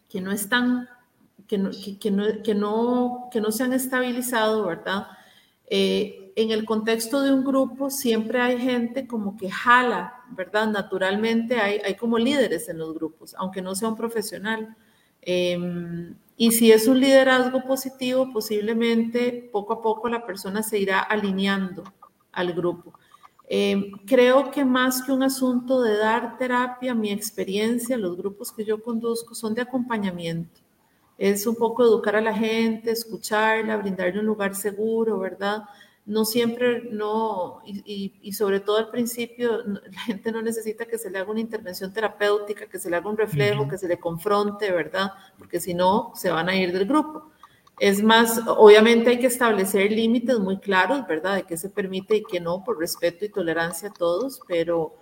[0.09, 0.89] que no están,
[1.47, 5.07] que no, que, no, que, no, que no se han estabilizado, ¿verdad?
[5.67, 10.67] Eh, en el contexto de un grupo siempre hay gente como que jala, ¿verdad?
[10.67, 14.75] Naturalmente hay, hay como líderes en los grupos, aunque no sea un profesional.
[15.21, 20.99] Em, y si es un liderazgo positivo, posiblemente poco a poco la persona se irá
[20.99, 21.83] alineando
[22.31, 22.93] al grupo.
[23.47, 28.65] Em, creo que más que un asunto de dar terapia, mi experiencia, los grupos que
[28.65, 30.61] yo conduzco son de acompañamiento.
[31.17, 35.63] Es un poco educar a la gente, escucharla, brindarle un lugar seguro, ¿verdad?
[36.05, 41.19] No siempre, no, y, sobre todo al principio, la gente no necesita que se le
[41.19, 45.11] haga una intervención terapéutica, que se le haga un reflejo, que se le confronte, ¿verdad?
[45.37, 47.31] Porque si no, se van a ir del grupo.
[47.79, 51.35] Es más, obviamente hay que establecer límites muy claros, ¿verdad?
[51.35, 54.97] De qué se permite y qué no, por respeto y tolerancia a todos, pero,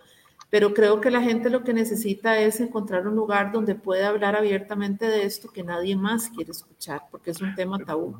[0.51, 4.35] pero creo que la gente lo que necesita es encontrar un lugar donde pueda hablar
[4.35, 8.17] abiertamente de esto que nadie más quiere escuchar, porque es un tema tabú.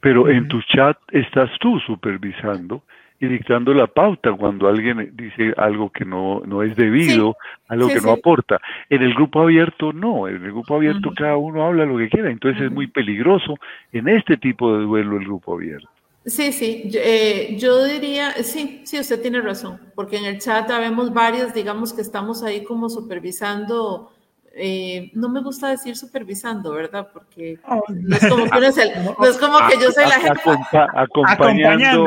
[0.00, 2.82] Pero en tu chat estás tú supervisando
[3.20, 7.36] y dictando la pauta cuando alguien dice algo que no, no es debido,
[7.68, 8.60] algo que no aporta.
[8.90, 12.28] En el grupo abierto no, en el grupo abierto cada uno habla lo que quiera,
[12.28, 13.54] entonces es muy peligroso
[13.92, 15.91] en este tipo de duelo el grupo abierto.
[16.24, 20.68] Sí, sí, yo, eh, yo, diría, sí, sí, usted tiene razón, porque en el chat
[20.68, 24.12] vemos varias, digamos que estamos ahí como supervisando
[24.54, 27.08] eh, no me gusta decir supervisando, ¿verdad?
[27.12, 27.58] Porque
[27.90, 28.26] no, es
[29.38, 30.78] como que, yo soy la gente.
[30.94, 32.06] acompañando,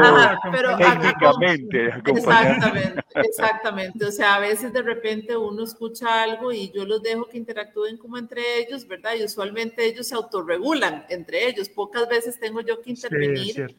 [0.51, 1.86] pero técnicamente.
[2.06, 4.06] Exactamente, exactamente.
[4.06, 7.97] O sea, a veces de repente uno escucha algo y yo los dejo que interactúen
[7.97, 9.13] como entre ellos, ¿verdad?
[9.19, 11.69] Y usualmente ellos se autorregulan entre ellos.
[11.69, 13.75] Pocas veces tengo yo que intervenir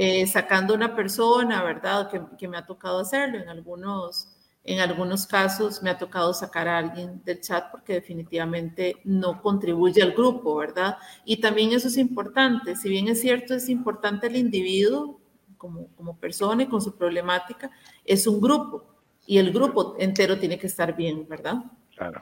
[0.00, 2.08] eh, sacando una persona, ¿verdad?
[2.08, 4.32] Que, que me ha tocado hacerlo en algunos
[4.62, 10.02] en algunos casos me ha tocado sacar a alguien del chat porque definitivamente no contribuye
[10.02, 10.98] al grupo, ¿verdad?
[11.24, 12.76] Y también eso es importante.
[12.76, 15.20] Si bien es cierto, es importante el individuo
[15.56, 17.70] como, como persona y con su problemática,
[18.04, 18.84] es un grupo
[19.26, 21.64] y el grupo entero tiene que estar bien, ¿verdad?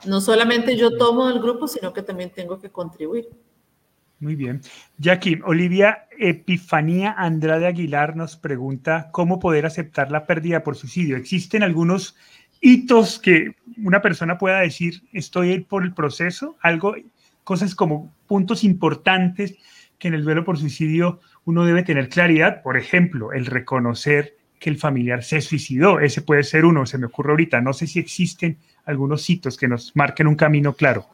[0.05, 3.29] No solamente yo tomo el grupo, sino que también tengo que contribuir.
[4.19, 4.61] Muy bien.
[4.97, 11.17] Jackie, Olivia Epifanía Andrade Aguilar nos pregunta cómo poder aceptar la pérdida por suicidio.
[11.17, 12.15] ¿Existen algunos
[12.59, 13.51] hitos que
[13.83, 16.95] una persona pueda decir, estoy por el proceso, algo,
[17.43, 19.55] cosas como puntos importantes
[19.99, 24.69] que en el duelo por suicidio uno debe tener claridad, por ejemplo, el reconocer que
[24.71, 27.99] el familiar se suicidó, ese puede ser uno, se me ocurre ahorita, no sé si
[27.99, 31.05] existen algunos hitos que nos marquen un camino claro.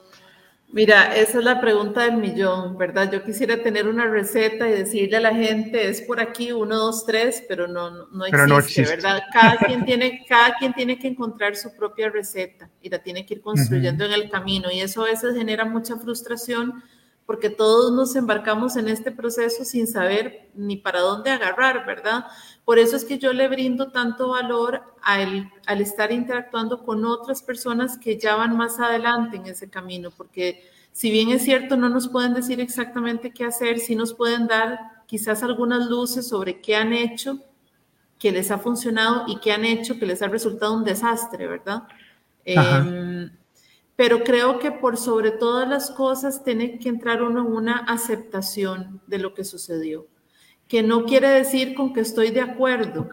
[0.73, 3.11] Mira, esa es la pregunta del millón, ¿verdad?
[3.11, 7.05] Yo quisiera tener una receta y decirle a la gente, es por aquí, uno, dos,
[7.05, 9.21] tres, pero no, no, existe, ¿verdad?
[9.31, 13.35] Cada quien, tiene, cada quien tiene que encontrar su propia receta y la tiene que
[13.35, 14.71] ir construyendo en el camino.
[14.71, 16.83] Y eso a veces genera mucha frustración
[17.27, 22.25] porque todos nos embarcamos en este proceso sin saber ni para dónde agarrar, ¿verdad?
[22.65, 27.43] Por eso es que yo le brindo tanto valor al, al estar interactuando con otras
[27.43, 31.89] personas que ya van más adelante en ese camino, porque si bien es cierto, no
[31.89, 36.75] nos pueden decir exactamente qué hacer, sí nos pueden dar quizás algunas luces sobre qué
[36.75, 37.39] han hecho
[38.19, 41.83] que les ha funcionado y qué han hecho que les ha resultado un desastre, ¿verdad?
[42.45, 43.29] Eh,
[43.95, 49.01] pero creo que por sobre todas las cosas tiene que entrar uno en una aceptación
[49.07, 50.07] de lo que sucedió,
[50.73, 53.07] que no quiere decir con que estoy de acuerdo,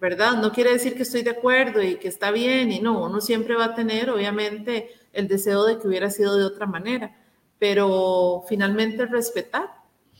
[0.00, 0.40] ¿verdad?
[0.40, 3.56] No quiere decir que estoy de acuerdo y que está bien y no, uno siempre
[3.56, 7.10] va a tener obviamente el deseo de que hubiera sido de otra manera,
[7.58, 9.64] pero finalmente respetar,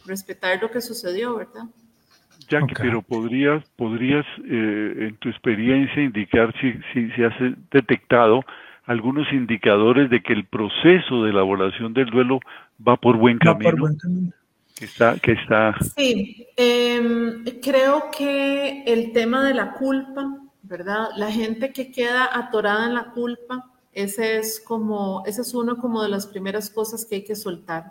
[0.07, 1.67] respetar lo que sucedió, ¿verdad?
[2.49, 7.35] Jackie, pero podrías, podrías eh, en tu experiencia indicar si, si, si has
[7.71, 8.45] detectado
[8.87, 12.41] algunos indicadores de que el proceso de elaboración del duelo
[12.85, 13.71] va por buen camino.
[13.71, 14.33] por buen camino.
[14.77, 15.75] Que está, que está...
[15.97, 21.09] Sí, em, creo que el tema de la culpa, ¿verdad?
[21.17, 26.03] La gente que queda atorada en la culpa, ese es como, ese es uno como
[26.03, 27.91] de las primeras cosas que hay que soltar.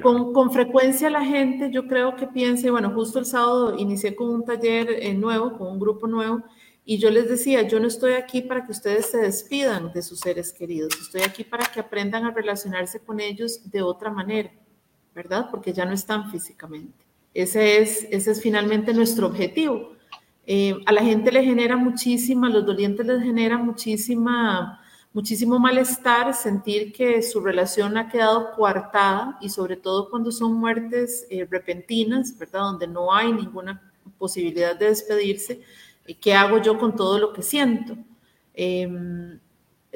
[0.00, 4.28] Con, con, frecuencia la gente, yo creo que piensa, bueno, justo el sábado inicié con
[4.28, 6.42] un taller eh, nuevo, con un grupo nuevo,
[6.84, 10.20] y yo les decía, yo no estoy aquí para que ustedes se despidan de sus
[10.20, 14.52] seres queridos, estoy aquí para que aprendan a relacionarse con ellos de otra manera,
[15.16, 15.48] ¿verdad?
[15.50, 17.04] Porque ya no están físicamente.
[17.32, 19.94] Ese es, ese es finalmente nuestro objetivo.
[20.46, 24.80] Eh, a la gente le genera muchísima, a los dolientes les genera muchísima,
[25.14, 31.26] muchísimo malestar sentir que su relación ha quedado coartada y sobre todo cuando son muertes
[31.30, 32.60] eh, repentinas, ¿verdad?
[32.60, 35.62] Donde no hay ninguna posibilidad de despedirse
[36.20, 37.96] ¿Qué hago yo con todo lo que siento?
[38.54, 39.40] Em,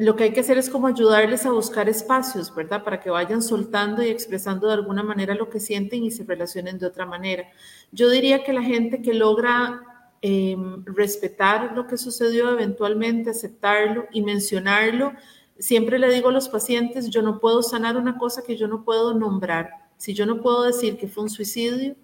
[0.01, 2.83] lo que hay que hacer es como ayudarles a buscar espacios, ¿verdad?
[2.83, 6.79] Para que vayan soltando y expresando de alguna manera lo que sienten y se relacionen
[6.79, 7.45] de otra manera.
[7.93, 9.83] Yo diría que la gente que logra
[10.23, 15.13] em, respetar lo que sucedió eventualmente, aceptarlo y mencionarlo.
[15.59, 18.85] Siempre le digo a los pacientes, yo no puedo sanar una cosa que yo no
[18.85, 19.71] puedo nombrar.
[19.99, 21.95] Si yo no puedo decir que fue un suicidio,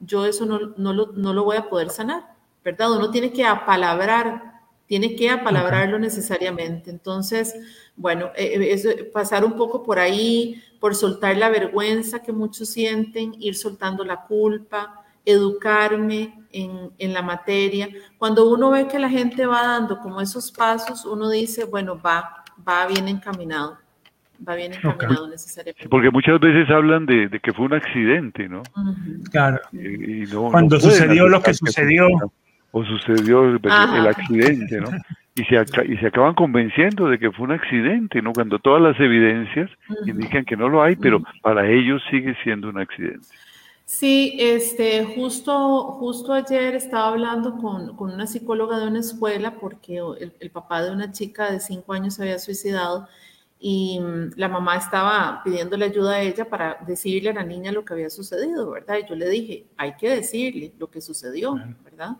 [0.00, 2.90] yo eso no, no, lo, no lo voy a poder sanar, ¿verdad?
[2.96, 4.53] Uno tiene que apalabrar,
[4.86, 6.90] tiene que apalabrarlo necesariamente.
[6.90, 7.54] Entonces,
[7.96, 12.68] bueno, eh, eh, es pasar un poco por ahí, por soltar la vergüenza que muchos
[12.68, 17.88] sienten, ir soltando la culpa, educarme en, en, la materia.
[18.18, 22.44] Cuando uno ve que la gente va dando como esos pasos, uno dice, bueno, va,
[22.66, 23.78] va bien encaminado
[24.46, 25.88] va bien encaminado necesariamente.
[25.88, 28.62] Porque muchas veces hablan de, que fue un accidente, ¿no?
[29.30, 29.60] Claro.
[30.50, 32.08] Cuando sucedió lo que sucedió.
[32.76, 34.90] O sucedió el accidente, ¿no?
[35.36, 38.32] Y se, y se acaban convenciendo de que fue un accidente, ¿no?
[38.32, 39.70] Cuando todas las evidencias
[40.06, 43.28] indican que no lo hay, pero para ellos sigue siendo un accidente.
[43.84, 49.98] Sí, este, justo, justo ayer estaba hablando con, con una psicóloga de una escuela porque
[49.98, 53.06] el, el, papá de una chica de cinco años se había suicidado
[53.60, 57.84] y mm, la mamá estaba pidiéndole ayuda a ella para decirle a la niña lo
[57.84, 58.96] que había sucedido, ¿verdad?
[59.04, 62.16] Y yo le dije, hay que decirle lo que sucedió, ¿verdad?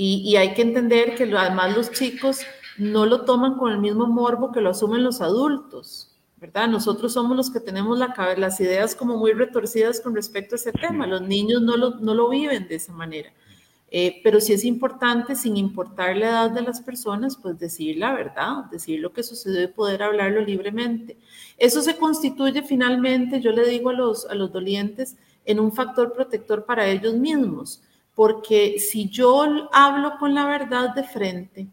[0.00, 2.42] Y, hay que entender que además los chicos
[2.76, 6.68] no lo toman con el mismo morbo que lo asumen los adultos, ¿verdad?
[6.68, 10.70] Nosotros somos los que tenemos la, las ideas como muy retorcidas con respecto a ese
[10.70, 13.32] tema, los niños no lo, no lo viven de esa manera.
[13.90, 18.12] Eh, pero sí es importante, sin importar la edad de las personas, pues decir la
[18.12, 21.16] verdad, decir lo que sucedió y poder hablarlo libremente.
[21.56, 26.12] Eso se constituye finalmente, yo le digo a los, a los dolientes, en un factor
[26.12, 27.82] protector para ellos mismos,
[28.18, 31.68] porque si yo hablo con la verdad de frente,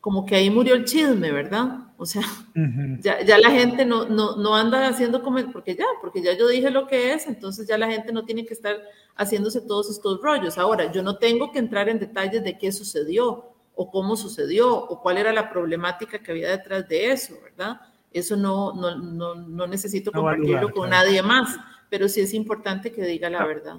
[0.00, 1.88] como que ahí murió el chisme, ¿verdad?
[1.96, 2.22] O sea,
[3.00, 6.46] ya, ya, la gente no, no, no anda haciendo como, porque ya, porque ya yo
[6.46, 8.76] dije lo que es, entonces ya la gente no tiene que estar
[9.16, 10.58] haciéndose todos estos rollos.
[10.58, 15.02] Ahora, yo no tengo que entrar en detalles de qué sucedió o cómo sucedió o
[15.02, 17.80] cuál era la problemática que había detrás de eso, ¿verdad?
[18.12, 21.58] Eso no, no, no, no necesito compartirlo con nadie más,
[21.90, 23.74] pero sí es importante que diga la ah, verdad.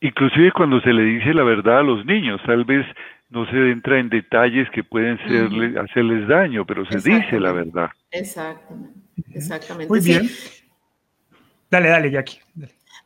[0.00, 2.86] Inclusive cuando se le dice la verdad a los niños, tal vez
[3.28, 7.90] no se entra en detalles que pueden serle, hacerles daño, pero se dice la verdad.
[8.10, 8.98] Exactamente,
[9.32, 9.88] exactamente.
[9.88, 10.28] Muy bien.
[11.70, 12.40] Dale, dale, Jackie.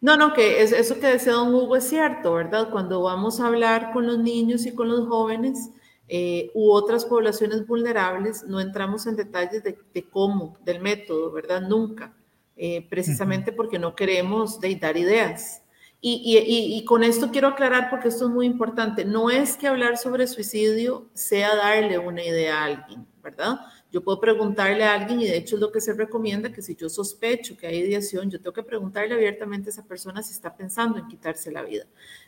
[0.01, 2.71] No, no, que eso que decía don Hugo es cierto, ¿verdad?
[2.71, 5.71] Cuando vamos a hablar con los niños y con los jóvenes
[6.09, 11.63] eh, u otras poblaciones vulnerables, no entramos en detalles de, cómo, del método, ¿verdad?
[11.63, 12.15] Nunca,
[12.57, 15.64] eh, precisamente porque no queremos de, dar ideas.
[16.07, 20.27] Y, con esto quiero aclarar, porque esto es muy importante, no es que hablar sobre
[20.27, 23.61] suicidio sea darle una idea a alguien, ¿verdad?
[23.91, 26.77] Yo puedo preguntarle a alguien, y de hecho es lo que se recomienda, que si
[26.77, 30.55] yo sospecho que hay ideación, yo tengo que preguntarle abiertamente a esa persona si está
[30.55, 31.87] pensando en quitarse la vida.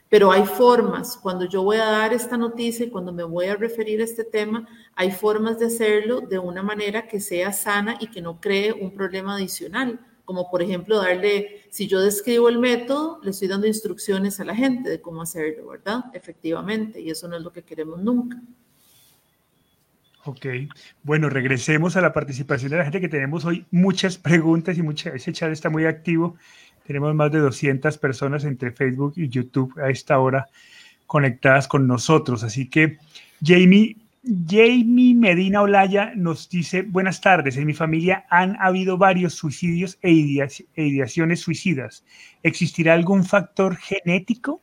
[0.08, 3.56] Pero hay formas, cuando yo voy a dar esta noticia y cuando me voy a
[3.56, 8.06] referir a este tema, hay formas de hacerlo de una manera que sea sana y
[8.06, 13.20] que no cree un problema adicional como por ejemplo darle, si yo describo el método,
[13.22, 16.04] le estoy dando instrucciones a la gente de cómo hacerlo, ¿verdad?
[16.12, 18.36] Efectivamente, y eso no es lo que queremos nunca.
[20.24, 20.44] Ok,
[21.04, 25.10] bueno, regresemos a la participación de la gente que tenemos hoy muchas preguntas y mucha,
[25.10, 26.36] ese chat está muy activo.
[26.84, 30.48] Tenemos más de 200 personas entre Facebook y YouTube a esta hora
[31.06, 32.42] conectadas con nosotros.
[32.42, 32.98] Así que,
[33.40, 39.98] Jamie, Jamie Medina Olaya nos dice, buenas tardes, en mi familia han habido varios suicidios
[40.02, 40.10] e,
[40.74, 42.04] e ideaciones suicidas.
[42.42, 44.62] ¿Existirá algún factor genético?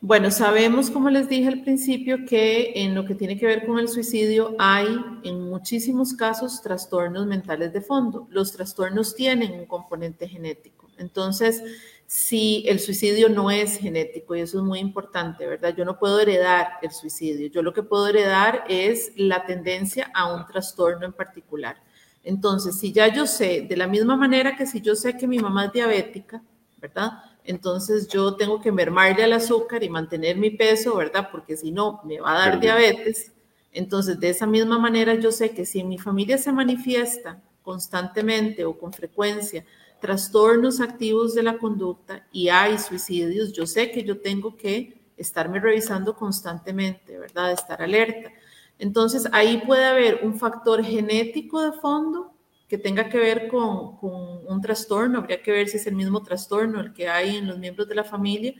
[0.00, 3.78] Bueno, sabemos, como les dije al principio, que en lo que tiene que ver con
[3.78, 4.86] el suicidio hay
[5.24, 8.26] en muchísimos casos trastornos mentales de fondo.
[8.30, 10.88] Los trastornos tienen un componente genético.
[10.98, 11.62] Entonces,
[12.10, 15.74] si el suicidio no es genético, y eso es muy importante, ¿verdad?
[15.76, 20.34] Yo no puedo heredar el suicidio, yo lo que puedo heredar es la tendencia a
[20.34, 21.76] un trastorno en particular.
[22.24, 25.38] Entonces, si ya yo sé, de la misma manera que si yo sé que mi
[25.38, 26.42] mamá es diabética,
[26.78, 27.12] ¿verdad?
[27.44, 31.28] Entonces yo tengo que mermarle al azúcar y mantener mi peso, ¿verdad?
[31.30, 33.32] Porque si no, me va a dar diabetes.
[33.70, 38.64] Entonces, de esa misma manera, yo sé que si en mi familia se manifiesta constantemente
[38.64, 39.62] o con frecuencia
[40.00, 45.60] trastornos activos de la conducta y hay suicidios, yo sé que yo tengo que estarme
[45.60, 47.52] revisando constantemente, ¿verdad?
[47.52, 48.30] Estar alerta.
[48.78, 52.32] Entonces, ahí puede haber un factor genético de fondo
[52.68, 56.22] que tenga que ver con, con, un trastorno, habría que ver si es el mismo
[56.22, 58.54] trastorno el que hay en los miembros de la familia,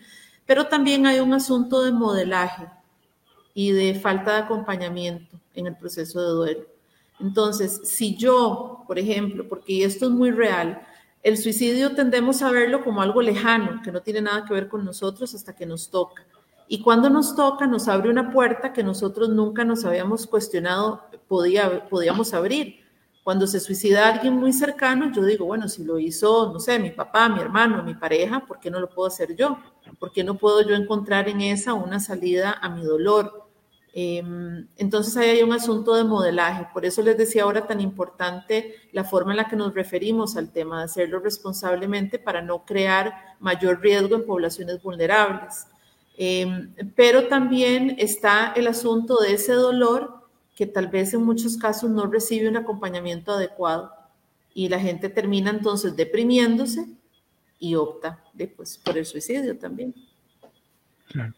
[0.47, 2.67] pero también hay un asunto de modelaje
[3.55, 6.67] y de falta de acompañamiento en el proceso de duelo.
[7.21, 10.81] Entonces, si yo, por ejemplo, porque esto es muy real,
[11.29, 14.85] el suicidio tendemos a verlo como algo lejano, que no tiene nada que ver con
[14.85, 16.27] nosotros hasta que nos toca.
[16.67, 21.89] Y cuando nos toca, nos abre una puerta que nosotros nunca nos habíamos cuestionado podía,
[21.89, 22.85] podíamos abrir.
[23.23, 26.91] Cuando se suicida alguien muy cercano, yo digo, bueno, si lo hizo, no sé, mi
[26.91, 29.59] papá, mi hermano, mi pareja, ¿por qué no lo puedo hacer yo?
[29.99, 33.48] ¿Por qué no puedo yo encontrar en esa una salida a mi dolor?
[33.95, 36.67] Em, entonces ahí hay un asunto de modelaje.
[36.73, 40.53] Por eso les decía ahora tan importante la forma en la que nos referimos al
[40.53, 45.67] tema de hacerlo responsablemente para no crear mayor riesgo en poblaciones vulnerables.
[46.17, 51.89] Em, pero también está el asunto de ese dolor que tal vez en muchos casos
[51.91, 53.93] no recibe un acompañamiento adecuado
[54.53, 56.89] y la gente termina entonces deprimiéndose
[57.61, 59.95] y opta después por el suicidio también.
[61.07, 61.33] Claro.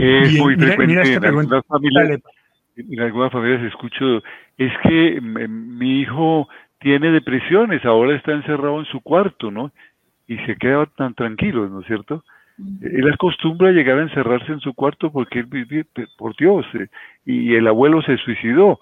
[0.00, 2.20] Que es muy frecuente en, algunas familias,
[2.76, 4.22] en algunas familias escucho,
[4.56, 6.48] es que mi hijo
[6.78, 9.72] tiene depresiones, ahora está encerrado en su cuarto, ¿no?
[10.26, 12.24] Y se queda tan tranquilo, ¿no es cierto?
[12.82, 15.86] Él acostumbra a llegar a encerrarse en su cuarto porque él vive,
[16.16, 16.88] por Dios, eh,
[17.24, 18.80] y el abuelo se suicidó.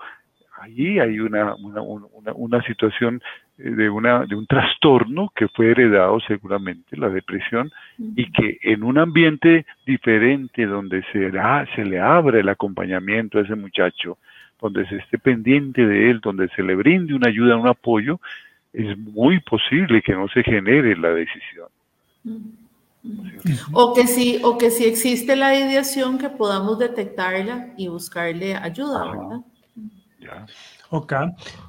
[0.60, 5.72] Allí hay una, una, una, una situación eh, de, una, de un trastorno que fue
[5.72, 11.30] heredado seguramente, la depresión, y que en un ambiente diferente donde se,
[11.74, 14.18] se le abre el acompañamiento a ese muchacho,
[14.60, 18.20] donde se esté pendiente de él, donde se le brinde una ayuda, un apoyo,
[18.72, 21.68] es muy posible que no se genere la decisión.
[23.72, 29.04] O que sí, o que si existe la ideación que podamos detectarla y buscarle ayuda,
[29.10, 30.46] ¿verdad?
[30.90, 31.12] Ok.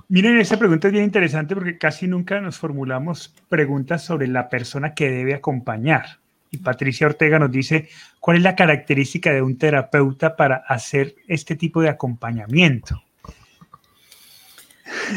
[0.08, 4.94] Miren, esta pregunta es bien interesante porque casi nunca nos formulamos preguntas sobre la persona
[4.94, 6.20] que debe acompañar.
[6.52, 7.90] Y Patricia Ortega nos dice,
[8.20, 13.04] ¿cuál es la característica de un terapeuta para hacer este tipo de acompañamiento?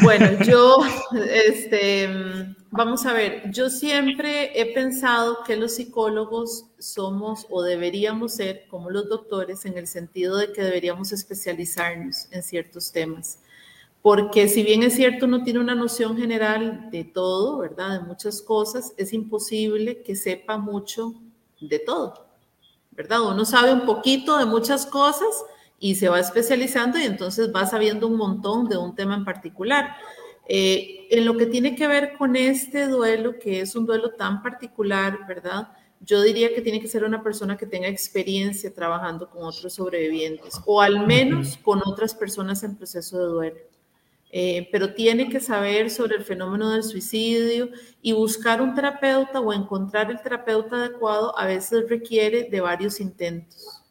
[0.02, 0.78] Bueno, yo,
[1.32, 2.08] este,
[2.70, 8.90] vamos a ver, yo siempre he pensado que los psicólogos somos o deberíamos ser como
[8.90, 13.38] los doctores en el sentido de que deberíamos especializarnos en ciertos temas.
[14.02, 18.00] Porque si bien es cierto, uno tiene una noción general de todo, ¿verdad?
[18.00, 21.14] De muchas cosas, es imposible que sepa mucho
[21.60, 22.26] de todo,
[22.90, 23.22] ¿verdad?
[23.22, 25.44] Uno sabe un poquito de muchas cosas,
[25.82, 29.96] y se va especializando y entonces va sabiendo un montón de un tema en particular.
[30.48, 34.42] Eh, en lo que tiene que ver con este duelo, que es un duelo tan
[34.42, 35.72] particular, ¿verdad?
[35.98, 40.60] Yo diría que tiene que ser una persona que tenga experiencia trabajando con otros sobrevivientes
[40.66, 43.71] o al menos con otras personas en proceso de duelo.
[44.34, 47.68] Eh, pero tiene que saber sobre el fenómeno del suicidio
[48.00, 53.82] y buscar un terapeuta o encontrar el terapeuta adecuado a veces requiere de varios intentos.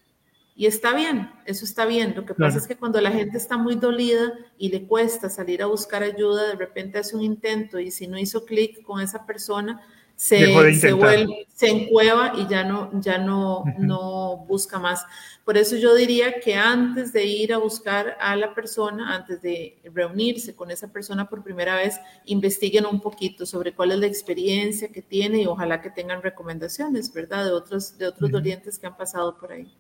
[0.56, 2.14] Y está bien, eso está bien.
[2.16, 5.62] Lo que pasa es que cuando la gente está muy dolida y le cuesta salir
[5.62, 9.28] a buscar ayuda, de repente hace un intento y si no hizo clic con esa
[9.28, 9.82] persona,
[10.22, 15.03] se, se, vuelve, se encueva y ya no, ya no, no busca más.
[15.43, 19.80] Por eso yo diría que antes de ir a buscar a la persona, antes de
[19.91, 24.89] reunirse con esa persona por primera vez, investiguen un poquito sobre cuál es la experiencia
[24.89, 27.45] que tiene y ojalá que tengan recomendaciones, ¿verdad?
[27.45, 29.74] De otros, de otros dolientes que han pasado por ahí.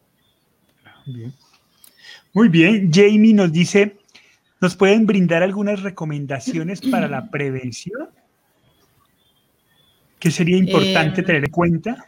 [2.33, 3.95] Muy bien, Jamie nos dice,
[4.59, 8.09] ¿nos pueden brindar algunas recomendaciones para la prevención?
[10.21, 12.05] ¿Qué sería importante em, tener en cuenta?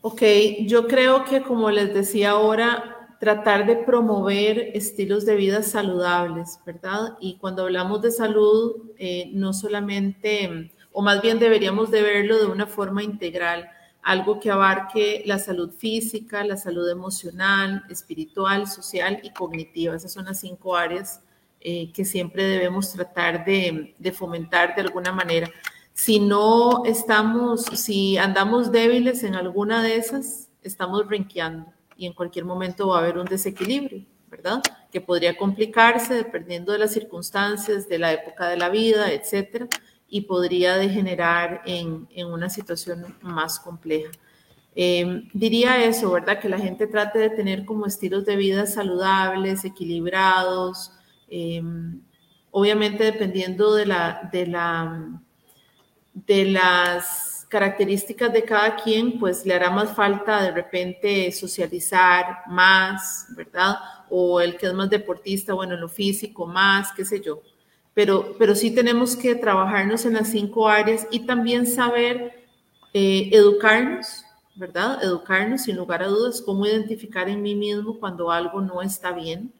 [0.00, 0.22] Ok,
[0.62, 7.16] yo creo que como les decía ahora, tratar de promover estilos de vida saludables, ¿verdad?
[7.20, 12.46] Y cuando hablamos de salud, eh, no solamente, o más bien deberíamos de verlo de
[12.46, 13.68] una forma integral
[14.08, 19.94] algo que abarque la salud física, la salud emocional, espiritual, social y cognitiva.
[19.94, 21.20] Esas son las cinco áreas
[21.60, 25.50] eh, que siempre debemos tratar de, fomentar de alguna manera.
[25.98, 32.44] Si no estamos, si andamos débiles en alguna de esas, estamos renqueando y en cualquier
[32.44, 34.62] momento va a haber un desequilibrio, ¿verdad?
[34.92, 39.66] Que podría complicarse dependiendo de las circunstancias, de la época de la vida, etcétera
[40.08, 44.12] y podría degenerar en, en una situación más compleja.
[44.76, 46.38] Em, diría eso, ¿verdad?
[46.38, 50.92] Que la gente trate de tener como estilos de vida saludables, equilibrados,
[51.28, 52.00] em,
[52.52, 55.20] obviamente dependiendo de, la, de, la,
[56.26, 63.26] de las características de cada quien, pues le hará más falta de repente socializar más,
[63.36, 63.76] ¿verdad?
[64.10, 67.42] O el que es más deportista, bueno, en lo físico más, qué sé yo
[67.98, 72.46] pero, pero sí tenemos que trabajarnos en las cinco áreas y también saber
[72.94, 75.02] eh, educarnos, ¿verdad?
[75.02, 79.52] Educarnos sin lugar a dudas, cómo identificar en mí mismo cuando algo no está bien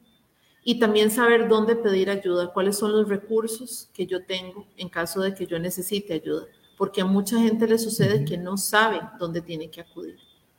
[0.65, 5.21] y también saber dónde pedir ayuda, cuáles son los recursos que yo tengo en caso
[5.21, 6.45] de que yo necesite ayuda,
[6.77, 10.17] porque a mucha gente le sucede que no sabe dónde tiene que acudir.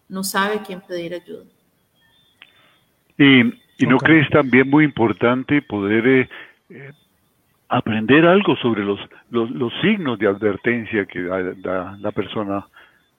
[0.07, 1.43] no sabe a quién pedir ayuda.
[3.17, 3.41] Y,
[3.77, 6.29] y no crees también muy importante poder eh,
[6.69, 6.91] eh,
[7.69, 12.67] aprender algo sobre los, los, los, signos de advertencia que da, la persona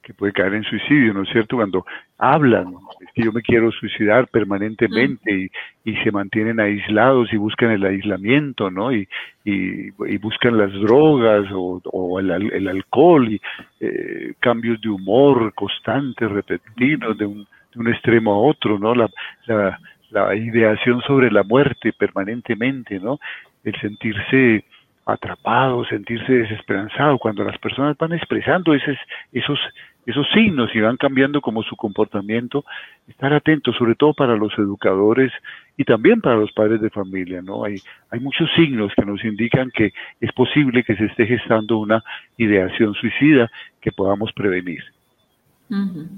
[0.01, 1.57] que puede caer en suicidio, ¿no es cierto?
[1.57, 1.85] Cuando
[2.17, 5.49] hablan, es que yo me quiero suicidar permanentemente y,
[5.89, 8.91] y, se mantienen aislados y buscan el aislamiento, ¿no?
[8.91, 9.07] Y,
[9.45, 13.41] y, buscan las drogas o, o el, el, alcohol y
[13.79, 18.95] eh, cambios de humor constantes, repetidos, de un, de un extremo a otro, ¿no?
[18.95, 19.09] La,
[19.45, 19.79] la,
[20.09, 23.19] la ideación sobre la muerte permanentemente, ¿no?
[23.63, 24.65] El sentirse
[25.05, 28.97] atrapado, sentirse desesperanzado, cuando las personas van expresando esos,
[29.31, 29.59] esos,
[30.05, 32.65] esos signos y van cambiando como su comportamiento,
[33.07, 35.31] estar atentos, sobre todo para los educadores
[35.77, 37.63] y también para los padres de familia, ¿no?
[37.63, 37.75] Hay,
[38.09, 42.03] hay muchos signos que nos indican que es posible que se esté gestando una
[42.37, 44.83] ideación suicida que podamos prevenir.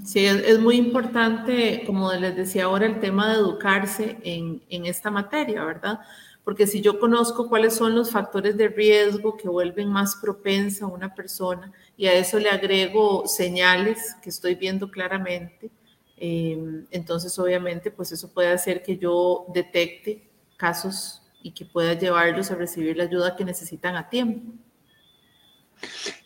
[0.02, 5.12] Sí, es, muy importante, como les decía ahora, el tema de educarse en, en, esta
[5.12, 6.00] materia, ¿verdad?
[6.44, 10.88] Porque si yo conozco cuáles son los factores de riesgo que vuelven más propensa a
[10.88, 15.70] una persona y a eso le agrego señales que estoy viendo claramente,
[16.18, 22.50] eh, entonces obviamente pues eso puede hacer que yo detecte casos y que pueda llevarlos
[22.50, 24.52] a recibir la ayuda que necesitan a tiempo.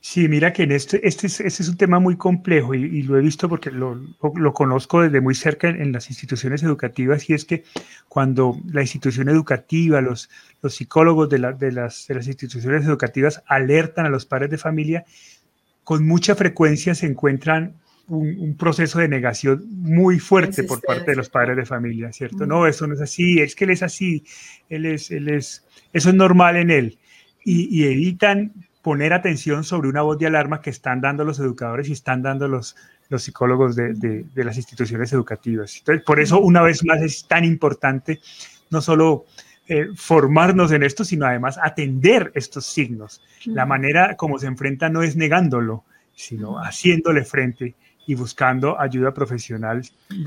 [0.00, 3.18] Sí, mira que en este, este, es, este es un tema muy complejo y, lo
[3.18, 4.00] he visto porque lo,
[4.34, 7.64] lo, conozco desde muy cerca en, las instituciones educativas y es que
[8.08, 10.30] cuando la institución educativa, los,
[10.62, 14.58] los psicólogos de, la, de, las, de las instituciones educativas alertan a los padres de
[14.58, 15.04] familia,
[15.84, 17.74] con mucha frecuencia se encuentran
[18.08, 22.46] un, proceso de negación muy fuerte por parte de los padres de familia, ¿cierto?
[22.46, 24.24] No, eso no es así, es que él es así,
[24.68, 26.98] él es, él es, eso es normal en él.
[27.44, 28.52] Y, y evitan
[28.88, 32.48] poner atención sobre una voz de alarma que están dando los educadores y están dando
[32.48, 32.74] los,
[33.10, 35.76] los psicólogos de, de, las instituciones educativas.
[35.76, 38.18] Entonces, por eso, una vez más, es tan importante
[38.70, 39.26] no solo
[39.66, 43.20] eh, formarnos en esto, sino además atender estos signos.
[43.44, 45.84] La manera como se enfrenta no es negándolo,
[46.14, 47.74] sino haciéndole frente
[48.08, 49.82] y buscando ayuda profesional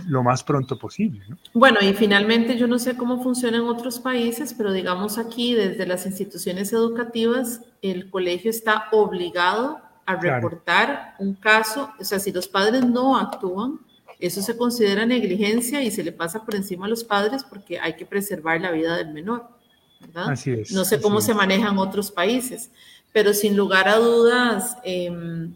[0.07, 1.25] lo más pronto posible.
[1.51, 5.87] Bueno, y finalmente yo no sé cómo funciona en otros países, pero digamos aquí desde
[5.87, 12.47] las instituciones educativas, el colegio está obligado a reportar un caso, o sea, si los
[12.47, 13.79] padres no actúan,
[14.19, 17.95] eso se considera negligencia y se le pasa por encima a los padres porque hay
[17.95, 19.47] que preservar la vida del menor.
[19.99, 20.29] ¿verdad?
[20.29, 20.71] Así es.
[20.71, 22.69] No sé cómo se maneja en otros países,
[23.11, 25.49] pero sin lugar a dudas, eh,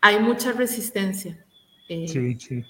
[0.00, 1.44] hay mucha resistencia.
[1.88, 2.64] Eh, sí, sí.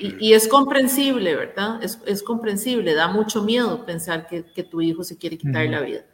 [0.00, 1.82] Y, es comprensible, ¿verdad?
[1.82, 5.80] Es, es, comprensible, da mucho miedo pensar que, que tu hijo se quiere quitar la
[5.80, 6.04] vida.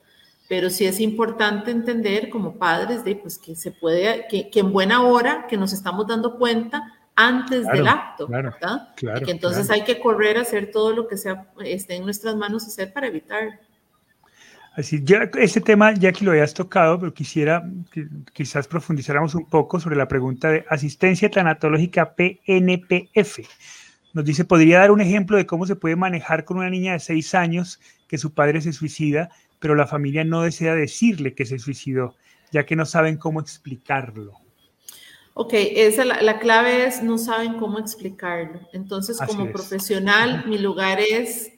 [0.47, 4.73] Pero sí es importante entender como padres de pues que se puede, que, que en
[4.73, 8.91] buena hora, que nos estamos dando cuenta antes del acto, ¿verdad?
[9.01, 12.37] y que entonces hay que correr a hacer todo lo que sea, esté en nuestras
[12.37, 13.59] manos hacer para evitar.
[14.77, 19.47] Así, ya este tema ya que lo hayas tocado, pero quisiera que quizás profundizáramos un
[19.47, 23.39] poco sobre la pregunta de asistencia tanatológica PNPF.
[24.13, 27.01] Nos dice, ¿podría dar un ejemplo de cómo se puede manejar con una niña de
[27.01, 31.59] seis años que su padre se suicida, pero la familia no desea decirle que se
[31.59, 32.15] suicidó,
[32.53, 34.33] ya que no saben cómo explicarlo?
[35.33, 38.61] Ok, esa, la, la clave es no saben cómo explicarlo.
[38.75, 41.56] Entonces, como profesional, mi lugar es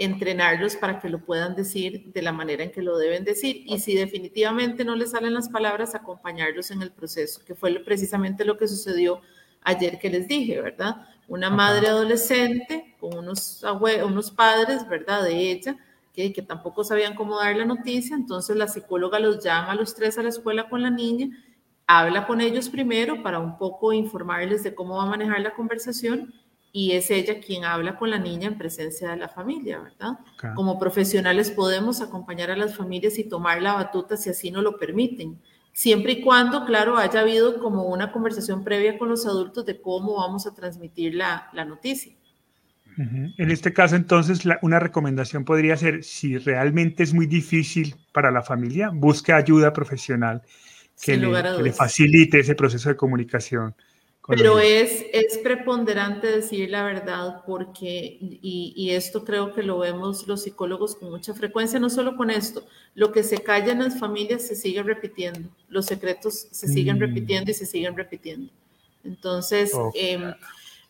[0.00, 3.64] entrenarlos para que lo puedan decir de la manera en que lo deben decir.
[3.66, 8.46] Y si definitivamente no les salen las palabras, acompañarlos en el proceso, que fue precisamente
[8.46, 9.20] lo que sucedió
[9.62, 11.06] ayer que les dije, ¿verdad?
[11.28, 13.62] Una madre adolescente con unos,
[14.06, 15.22] unos padres, ¿verdad?
[15.22, 15.76] De ella,
[16.14, 19.94] que, que tampoco sabían cómo dar la noticia, entonces la psicóloga los llama a los
[19.94, 21.28] tres a la escuela con la niña,
[21.86, 26.32] habla con ellos primero para un poco informarles de cómo va a manejar la conversación
[26.72, 30.18] y es ella quien habla con la niña en presencia de la familia, ¿verdad?
[30.54, 34.78] Como profesionales podemos acompañar a las familias y tomar la batuta si así nos lo
[34.78, 35.40] permiten,
[35.72, 40.16] siempre y cuando, claro, haya habido como una conversación previa con los adultos de cómo
[40.16, 42.12] vamos a transmitir la, la noticia.
[42.96, 48.42] En este caso, entonces, una recomendación podría ser, si realmente es muy difícil para la
[48.42, 50.42] familia, busque ayuda profesional
[51.02, 53.74] que, le, que le facilite ese proceso de comunicación
[54.30, 60.26] pero es, es preponderante decir la verdad porque, y, y, esto creo que lo vemos
[60.26, 62.64] los psicólogos con mucha frecuencia, no solo con esto,
[62.94, 67.00] lo que se calla en las familias se sigue repitiendo, los secretos se siguen mm.
[67.00, 68.50] repitiendo y se siguen repitiendo.
[69.04, 70.32] Entonces, em,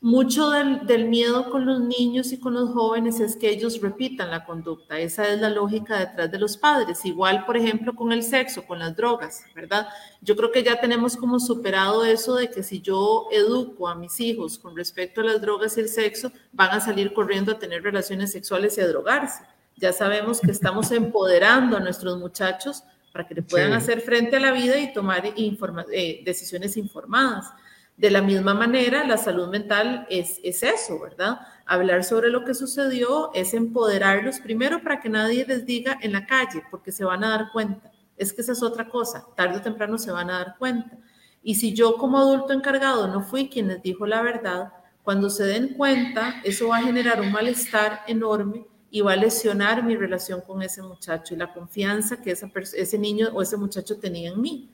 [0.03, 4.47] Mucho del, miedo con los niños y con los jóvenes es que ellos repitan la
[4.47, 4.99] conducta.
[4.99, 7.05] Esa es la lógica detrás de los padres.
[7.05, 9.89] Igual, por ejemplo, con el sexo, con las drogas, ¿verdad?
[10.23, 14.19] Yo creo que ya tenemos como superado eso de que si yo educo a mis
[14.21, 17.83] hijos con respecto a las drogas y el sexo, van a salir corriendo a tener
[17.83, 19.45] relaciones sexuales y a drogarse.
[19.77, 24.41] Ya sabemos que estamos empoderando a nuestros muchachos para que le puedan hacer frente a
[24.41, 27.53] la vida y tomar eh, decisiones informadas.
[28.01, 31.39] De la misma manera, la salud mental es, es eso, ¿verdad?
[31.67, 36.25] Hablar sobre lo que sucedió es empoderarlos primero para que nadie les diga en la
[36.25, 37.93] calle, porque se van a dar cuenta.
[38.17, 40.97] Es que esa es otra cosa, tarde o temprano se van a dar cuenta.
[41.43, 44.73] Y si yo como adulto encargado no fui quien les dijo la verdad,
[45.03, 49.85] cuando se den cuenta, eso va a generar un malestar enorme y va a lesionar
[49.85, 54.31] mi relación con ese muchacho y la confianza que ese niño o ese muchacho tenía
[54.31, 54.71] en mí,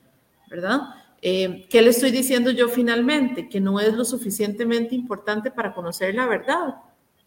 [0.49, 0.79] ¿verdad?
[1.21, 3.49] Eh, ¿Qué le estoy diciendo yo finalmente?
[3.49, 6.75] Que no es lo suficientemente importante para conocer la verdad.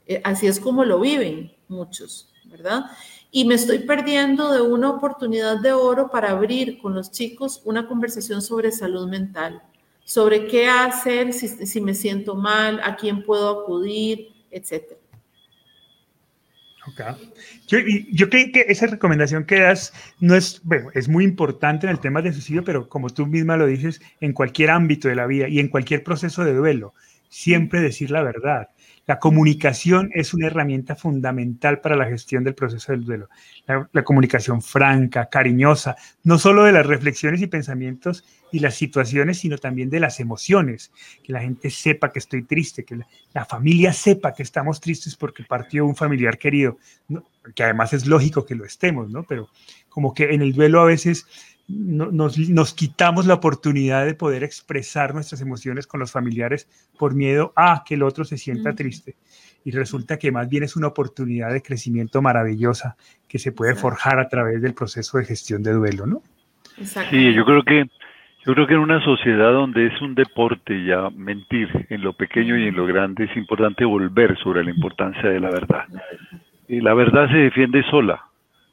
[0.07, 2.85] Eh, así es como lo viven muchos, ¿verdad?
[3.31, 7.87] Y me estoy perdiendo de una oportunidad de oro para abrir con los chicos una
[7.87, 9.63] conversación sobre salud mental,
[10.05, 15.00] sobre qué hacer si, me siento mal, a quién puedo acudir, etcétera.
[17.67, 17.79] Yo,
[18.11, 20.63] yo creo que esa recomendación que das no es,
[20.95, 24.33] es muy importante en el tema del suicidio, pero como tú misma lo dices, en
[24.33, 26.95] cualquier ámbito de la vida y en cualquier proceso de duelo,
[27.29, 28.71] siempre decir la verdad.
[29.11, 33.29] La comunicación es una herramienta fundamental para la gestión del proceso del duelo.
[33.67, 39.59] La, comunicación franca, cariñosa, no solo de las reflexiones y pensamientos y las situaciones, sino
[39.59, 40.93] también de las emociones.
[41.25, 43.01] Que la gente sepa que estoy triste, que
[43.35, 46.79] la, familia sepa que estamos tristes porque partió un familiar querido,
[47.57, 49.25] que además es lógico que lo estemos, ¿no?
[49.25, 49.49] Pero
[49.89, 51.27] como que en el duelo a veces
[51.71, 56.69] nos, nos, quitamos la oportunidad de poder expresar nuestras emociones con los familiares
[56.99, 59.17] por miedo a que el otro se sienta triste.
[59.65, 62.97] Y resulta que más bien es una oportunidad de crecimiento maravillosa
[63.29, 66.23] que se puede forjar a través del proceso de gestión de duelo, ¿no?
[67.11, 67.89] Sí, yo creo que
[68.47, 72.57] yo creo que en una sociedad donde es un deporte ya mentir en lo pequeño
[72.57, 75.85] y en lo grande es importante volver sobre la importancia de la verdad.
[76.67, 78.30] Y la verdad se defiende sola,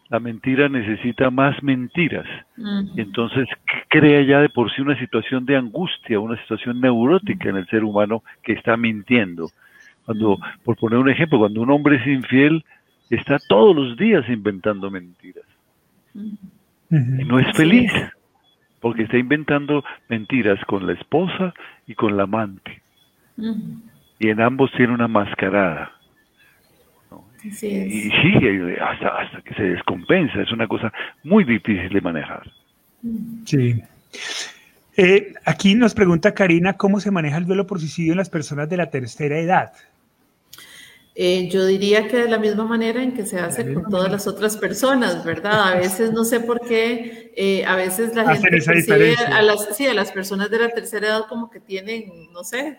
[0.10, 2.26] la mentira necesita más mentiras.
[2.96, 3.48] Y entonces
[3.90, 7.84] crea ya de por sí una situación de angustia, una situación neurótica en el ser
[7.84, 9.50] humano que está mintiendo.
[10.06, 12.64] Cuando, por poner un ejemplo, cuando un hombre es infiel,
[13.10, 15.44] está todos los días inventando mentiras.
[16.90, 17.92] Y no es feliz,
[18.80, 21.54] porque está inventando mentiras con la esposa
[21.86, 22.82] y con la amante.
[24.20, 25.92] Y en ambos tiene una mascarada.
[27.48, 28.34] Y sí,
[28.82, 30.92] hasta, hasta que se descompensa, es una cosa
[31.24, 32.52] muy difícil de manejar.
[33.46, 33.82] Sí.
[34.96, 38.68] Eh, aquí nos pregunta Karina, ¿cómo se maneja el duelo por suicidio en las personas
[38.68, 39.72] de la tercera edad?
[41.20, 44.28] Eh, yo diría que de la misma manera en que se hace con todas las
[44.28, 45.74] otras personas, ¿verdad?
[45.74, 49.88] A veces no sé por qué, eh, a veces la gente percibe a las, sí,
[49.88, 52.78] a las personas de la tercera edad como que tienen, no sé,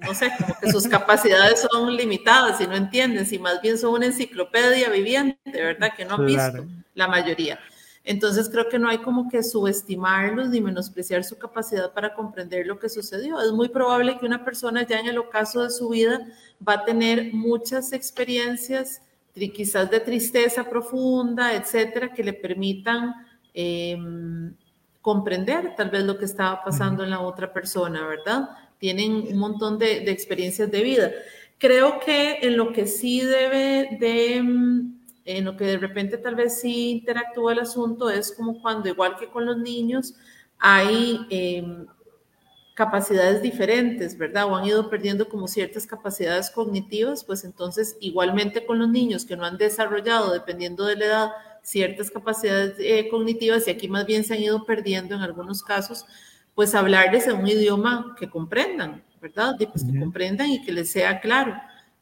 [0.00, 3.94] no sé, como que sus capacidades son limitadas y no entienden, si más bien son
[3.94, 5.92] una enciclopedia viviente, ¿verdad?
[5.96, 7.58] Que no han visto la mayoría.
[8.02, 12.78] Entonces creo que no hay como que subestimarlos ni menospreciar su capacidad para comprender lo
[12.78, 13.40] que sucedió.
[13.40, 16.26] Es muy probable que una persona ya en el ocaso de su vida
[16.66, 19.02] va a tener muchas experiencias,
[19.34, 23.14] quizás de tristeza profunda, etcétera, que le permitan
[23.52, 24.54] em,
[25.00, 28.48] comprender tal vez lo que estaba pasando en la otra persona, ¿verdad?
[28.80, 31.12] Tienen un montón de, experiencias de vida.
[31.58, 36.34] Creo que en lo que sí debe de, mm, en lo que de repente tal
[36.34, 40.14] vez sí interactúa el asunto es como cuando, igual que con los niños,
[40.58, 41.86] hay em,
[42.74, 44.46] capacidades diferentes, ¿verdad?
[44.46, 49.36] O han ido perdiendo como ciertas capacidades cognitivas, pues entonces igualmente con los niños que
[49.36, 51.30] no han desarrollado, dependiendo de la edad,
[51.62, 56.06] ciertas capacidades eh, cognitivas y aquí más bien se han ido perdiendo en algunos casos,
[56.60, 59.56] pues hablarles en un idioma que comprendan, ¿verdad?
[59.56, 61.54] Pues que comprendan y que les sea claro.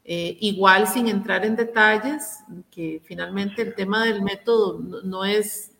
[0.03, 5.79] Eh, igual sin entrar en detalles, que finalmente el tema del método no, es,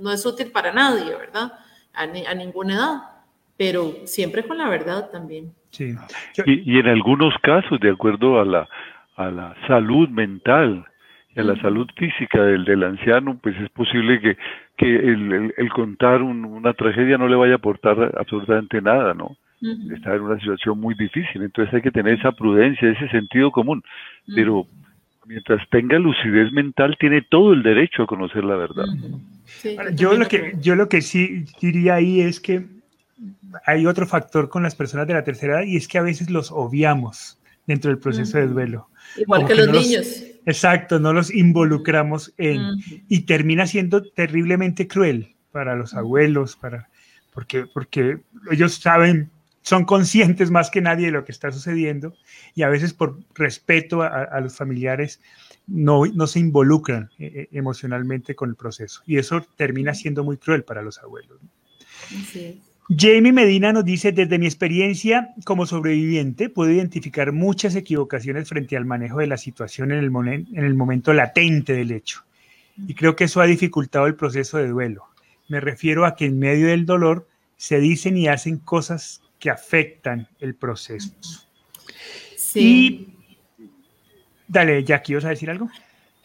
[0.00, 1.52] no es útil para nadie, ¿verdad?
[1.92, 3.02] A, ninguna edad,
[3.56, 5.54] pero siempre con la verdad también.
[5.70, 5.94] Sí.
[6.44, 8.68] Y, en algunos casos, de acuerdo a la,
[9.14, 10.84] a la salud mental
[11.34, 14.36] y a la salud física del, del anciano, pues es posible que
[14.78, 19.36] que el, el, contar una tragedia no le vaya a aportar absolutamente nada, ¿no?
[19.92, 23.82] Está en una situación muy difícil, entonces hay que tener esa prudencia, ese sentido común,
[24.32, 24.68] pero
[25.26, 28.86] mientras tenga lucidez mental tiene todo el derecho a conocer la verdad.
[29.94, 32.64] yo, lo que, yo lo que sí diría ahí es que
[33.66, 36.30] hay otro factor con las personas de la tercera edad y es que a veces
[36.30, 38.86] los obviamos dentro del proceso de duelo.
[39.16, 40.24] Igual que, los niños.
[40.48, 42.76] Exacto, no los involucramos en
[43.08, 46.88] y termina siendo terriblemente cruel para los abuelos, para
[47.32, 48.20] porque porque
[48.50, 49.30] ellos saben
[49.62, 52.14] son conscientes más que nadie de lo que está sucediendo
[52.54, 55.20] y a veces por respeto a, los familiares
[55.66, 59.02] no, no se involucran eh, eh, emocionalmente con el proceso.
[59.04, 61.38] Y eso termina siendo muy cruel para los abuelos.
[62.88, 68.86] Jamie Medina nos dice, desde mi experiencia como sobreviviente, puedo identificar muchas equivocaciones frente al
[68.86, 72.24] manejo de la situación en el, en el momento latente del hecho.
[72.86, 75.04] Y creo que eso ha dificultado el proceso de duelo.
[75.48, 80.28] Me refiero a que en medio del dolor se dicen y hacen cosas que afectan
[80.40, 81.12] el proceso.
[82.36, 83.14] Sí.
[84.46, 85.68] dale, Jackie, ¿vas a decir algo?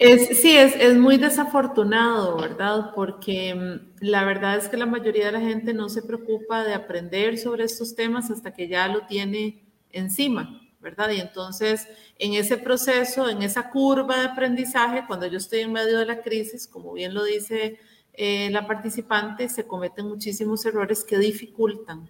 [0.06, 2.92] Es, sí, es, es, muy desafortunado, ¿verdad?
[2.94, 6.74] Porque mm, la verdad es que la mayoría de la gente no se preocupa de
[6.74, 11.10] aprender sobre estos temas hasta que ya lo tiene encima, ¿verdad?
[11.12, 11.88] Y entonces,
[12.20, 16.22] en ese proceso, en esa curva de aprendizaje, cuando yo estoy en medio de la
[16.22, 17.80] crisis, como bien lo dice
[18.12, 22.10] eh, la participante, se cometen muchísimos errores que dificultan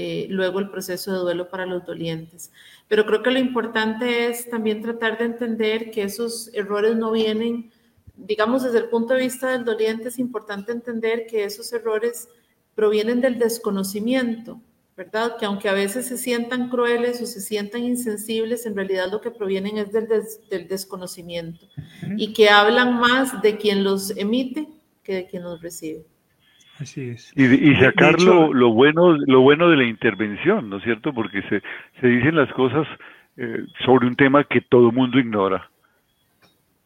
[0.00, 2.52] eh, luego el proceso de duelo para los dolientes.
[2.86, 7.72] Pero creo que lo importante es también tratar de entender que esos errores no vienen,
[8.16, 12.28] digamos, desde el punto de vista del doliente, es importante entender que esos errores
[12.76, 14.60] provienen del desconocimiento,
[14.96, 15.36] ¿verdad?
[15.36, 19.32] Que aunque a veces se sientan crueles o se sientan insensibles, en realidad lo que
[19.32, 20.06] provienen es del,
[20.48, 21.66] del desconocimiento
[22.16, 24.68] y que hablan más de quien los emite
[25.02, 26.06] que de quien los recibe.
[26.78, 27.32] Así es.
[27.36, 31.12] Y, sacar lo, bueno, lo bueno de la intervención, ¿no es cierto?
[31.12, 31.62] Porque se,
[32.00, 32.86] se dicen las cosas
[33.36, 35.68] eh, sobre un tema que todo el mundo ignora.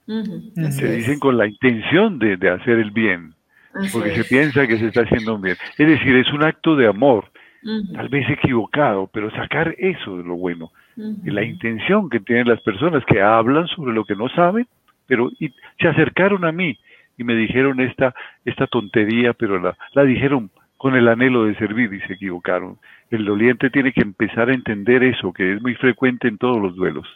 [0.06, 3.34] Se dicen con la intención de, hacer el bien,
[3.92, 5.56] porque se piensa que se está haciendo un bien.
[5.78, 7.26] Es decir, es un acto de amor,
[7.94, 13.04] tal vez equivocado, pero sacar eso de lo bueno, la intención que tienen las personas
[13.06, 14.66] que hablan sobre lo que no saben,
[15.06, 16.78] pero y se acercaron a mí
[17.16, 21.92] y me dijeron esta, esta tontería, pero la, la dijeron con el anhelo de servir
[21.94, 22.78] y se equivocaron.
[23.10, 26.74] El doliente tiene que empezar a entender eso, que es muy frecuente en todos los
[26.74, 27.06] duelos.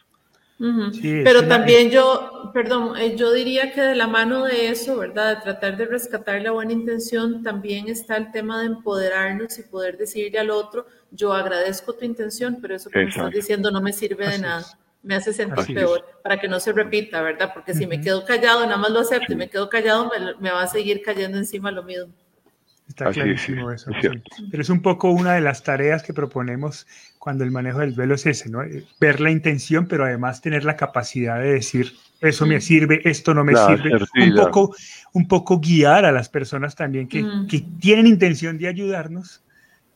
[1.03, 5.37] Pero también yo, perdón, eh, yo diría que de la mano de eso, ¿verdad?
[5.37, 9.99] De tratar de rescatar la buena intención, también está el tema de empoderarnos y poder
[9.99, 13.93] decirle al otro, yo agradezco tu intención, pero eso que me estás diciendo no me
[13.93, 14.65] sirve de nada
[15.07, 17.53] me hace sentir peor, para que no se repita, ¿verdad?
[17.55, 20.63] Porque si me quedo callado, nada más lo acepto y me quedo callado, me, va
[20.63, 22.13] a seguir cayendo encima lo mismo.
[22.89, 23.91] Está clarísimo eso.
[24.51, 26.89] Pero es un poco una de las tareas que proponemos
[27.19, 28.63] cuando el manejo del duelo es ese, ¿no?
[28.63, 33.33] Eh, ver la intención, pero además tener la capacidad de decir, eso me sirve, esto
[33.33, 33.93] no me sirve.
[33.95, 34.75] Un poco,
[35.13, 39.43] un poco guiar a las personas también que, que tienen intención de ayudarnos.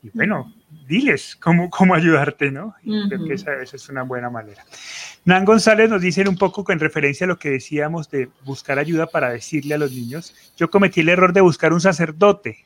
[0.02, 0.52] Y bueno,
[0.86, 2.74] diles cómo, cómo ayudarte, ¿no?
[2.82, 4.64] creo que esa, es una buena manera.
[5.24, 9.06] Nan González nos dice un poco en referencia a lo que decíamos de buscar ayuda
[9.06, 10.34] para decirle a los niños.
[10.56, 12.64] Yo cometí el error de buscar un sacerdote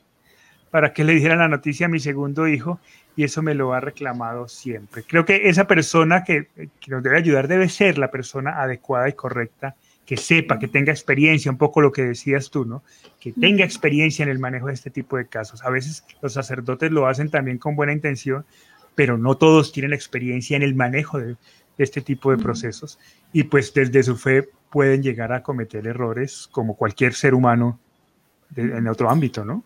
[0.71, 2.81] para que le diera la noticia a mi segundo hijo
[3.17, 5.05] y eso me lo ha reclamado siempre.
[5.05, 6.49] Creo que esa persona que,
[6.81, 9.77] que nos debe ayudar debe ser la persona adecuada y correcta
[10.07, 12.83] que sepa, que tenga experiencia, un poco lo que decías tú, ¿no?
[13.21, 15.63] Que tenga experiencia en el manejo de este tipo de casos.
[15.65, 18.45] A veces los sacerdotes lo hacen también con buena intención,
[18.95, 21.37] pero no todos tienen experiencia en el manejo de,
[21.77, 23.01] este tipo de procesos
[23.33, 27.81] y pues desde su fe pueden llegar a cometer errores como cualquier ser humano
[28.55, 29.65] en otro ámbito, ¿no?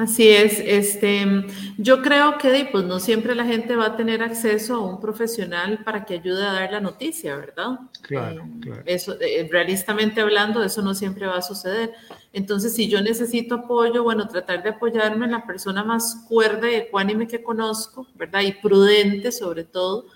[0.00, 1.44] Así es, este,
[1.76, 5.84] yo creo que pues, no siempre la gente va a tener acceso a un profesional
[5.84, 7.80] para que ayude a dar la noticia, ¿verdad?
[8.00, 11.92] Claro, eh, Eso, eh, realistamente hablando, eso no siempre va a suceder.
[12.32, 16.76] Entonces, si yo necesito apoyo, bueno, tratar de apoyarme en la persona más cuerda y
[16.76, 18.40] ecuánime que conozco, ¿verdad?
[18.40, 20.06] Y prudente sobre todo,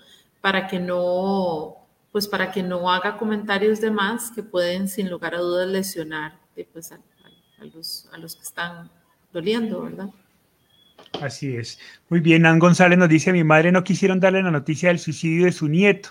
[0.41, 1.75] para que no,
[2.11, 6.39] pues para que no haga comentarios de más que pueden sin lugar a dudas lesionar
[6.73, 6.97] pues, a,
[7.71, 8.89] los, a los que están
[9.41, 10.09] ¿verdad?
[11.21, 11.79] Así es.
[12.09, 15.45] Muy bien, Ann González nos dice, mi madre no quisieron darle la noticia del suicidio
[15.45, 16.09] de su nieto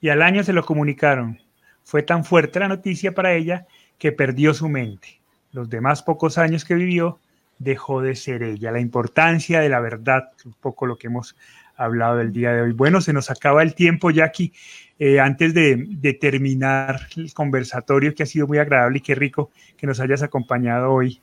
[0.00, 1.38] y al año se lo comunicaron.
[1.84, 3.66] Fue tan fuerte la noticia para ella
[3.98, 5.20] que perdió su mente.
[5.52, 7.18] Los demás pocos años que vivió
[7.58, 8.72] dejó de ser ella.
[8.72, 11.36] La importancia de la verdad, un poco lo que hemos
[11.76, 12.72] hablado del día de hoy.
[12.72, 14.52] Bueno, se nos acaba el tiempo, Jackie.
[14.98, 19.50] Eh, antes de, de, terminar el conversatorio, que ha sido muy agradable y qué rico
[19.76, 21.20] que nos hayas acompañado hoy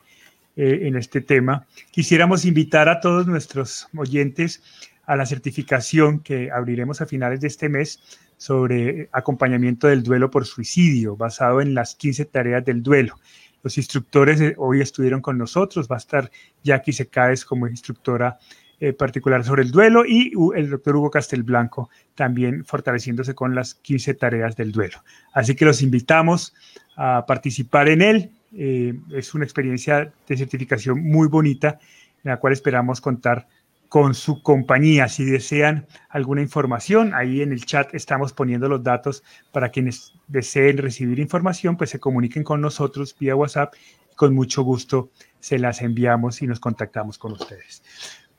[0.62, 1.66] eh, en este tema.
[1.90, 4.62] Quisiéramos invitar a todos nuestros oyentes
[5.06, 10.46] a la certificación que abriremos a finales de este mes sobre acompañamiento del duelo por
[10.46, 13.18] suicidio, basado en las 15 tareas del duelo.
[13.64, 16.30] Los instructores hoy estuvieron con nosotros, va a estar
[16.62, 18.38] Jackie Secaes como instructora
[18.82, 24.14] eh, particular sobre el duelo y el doctor Hugo Castelblanco también fortaleciéndose con las 15
[24.16, 25.06] tareas del duelo.
[25.32, 26.54] Así que los invitamos
[26.98, 28.32] a participar en él.
[28.54, 31.80] Eh, es una experiencia de certificación muy bonita
[32.24, 33.48] en la cual esperamos contar
[33.90, 35.08] con su compañía.
[35.08, 40.78] Si desean alguna información, ahí en el chat estamos poniendo los datos para quienes deseen
[40.78, 43.74] recibir información, pues se comuniquen con nosotros vía WhatsApp.
[44.16, 47.82] Con mucho gusto se las enviamos y nos contactamos con ustedes.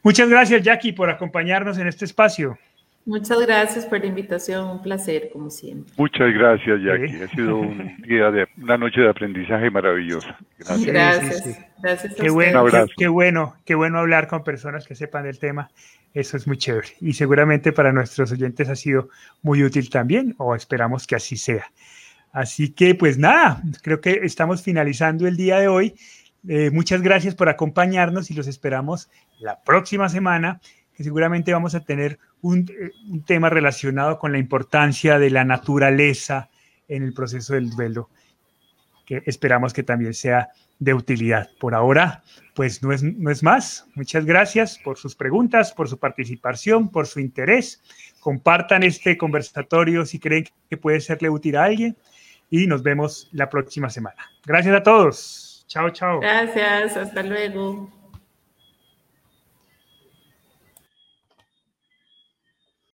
[0.02, 2.58] Muchas gracias, Jackie, por acompañarnos en este espacio.
[3.06, 5.92] Muchas gracias por la invitación, un placer, como siempre.
[5.96, 7.22] Muchas gracias, Jackie.
[7.22, 10.38] Ha sido un día de, una noche de aprendizaje maravillosa.
[10.58, 11.58] Gracias.
[11.82, 12.14] Gracias.
[12.14, 12.64] qué, bueno,
[12.96, 15.70] qué, bueno, qué bueno hablar con personas que sepan del tema.
[16.12, 16.88] Eso es muy chévere.
[17.00, 19.08] Y seguramente para nuestros oyentes ha sido
[19.42, 21.64] muy útil también, o esperamos que así sea.
[22.32, 25.94] Así que, pues nada, creo que estamos finalizando el día de hoy.
[26.48, 30.60] Eh, muchas gracias por acompañarnos y los esperamos la próxima semana,
[31.04, 36.50] seguramente vamos a tener un, eh, un, tema relacionado con la importancia de la naturaleza
[36.88, 38.10] en el proceso del duelo,
[39.06, 41.50] que esperamos que también sea de utilidad.
[41.60, 42.24] Por ahora,
[42.54, 43.86] pues no es, no es más.
[43.94, 47.82] Muchas gracias por sus preguntas, por su participación, por su interés.
[48.18, 51.96] Compartan este conversatorio si creen que puede serle útil a alguien
[52.50, 54.30] y nos vemos la próxima semana.
[54.44, 55.64] Gracias a todos.
[55.68, 56.18] Chao, chao.
[56.20, 57.99] Gracias, hasta luego.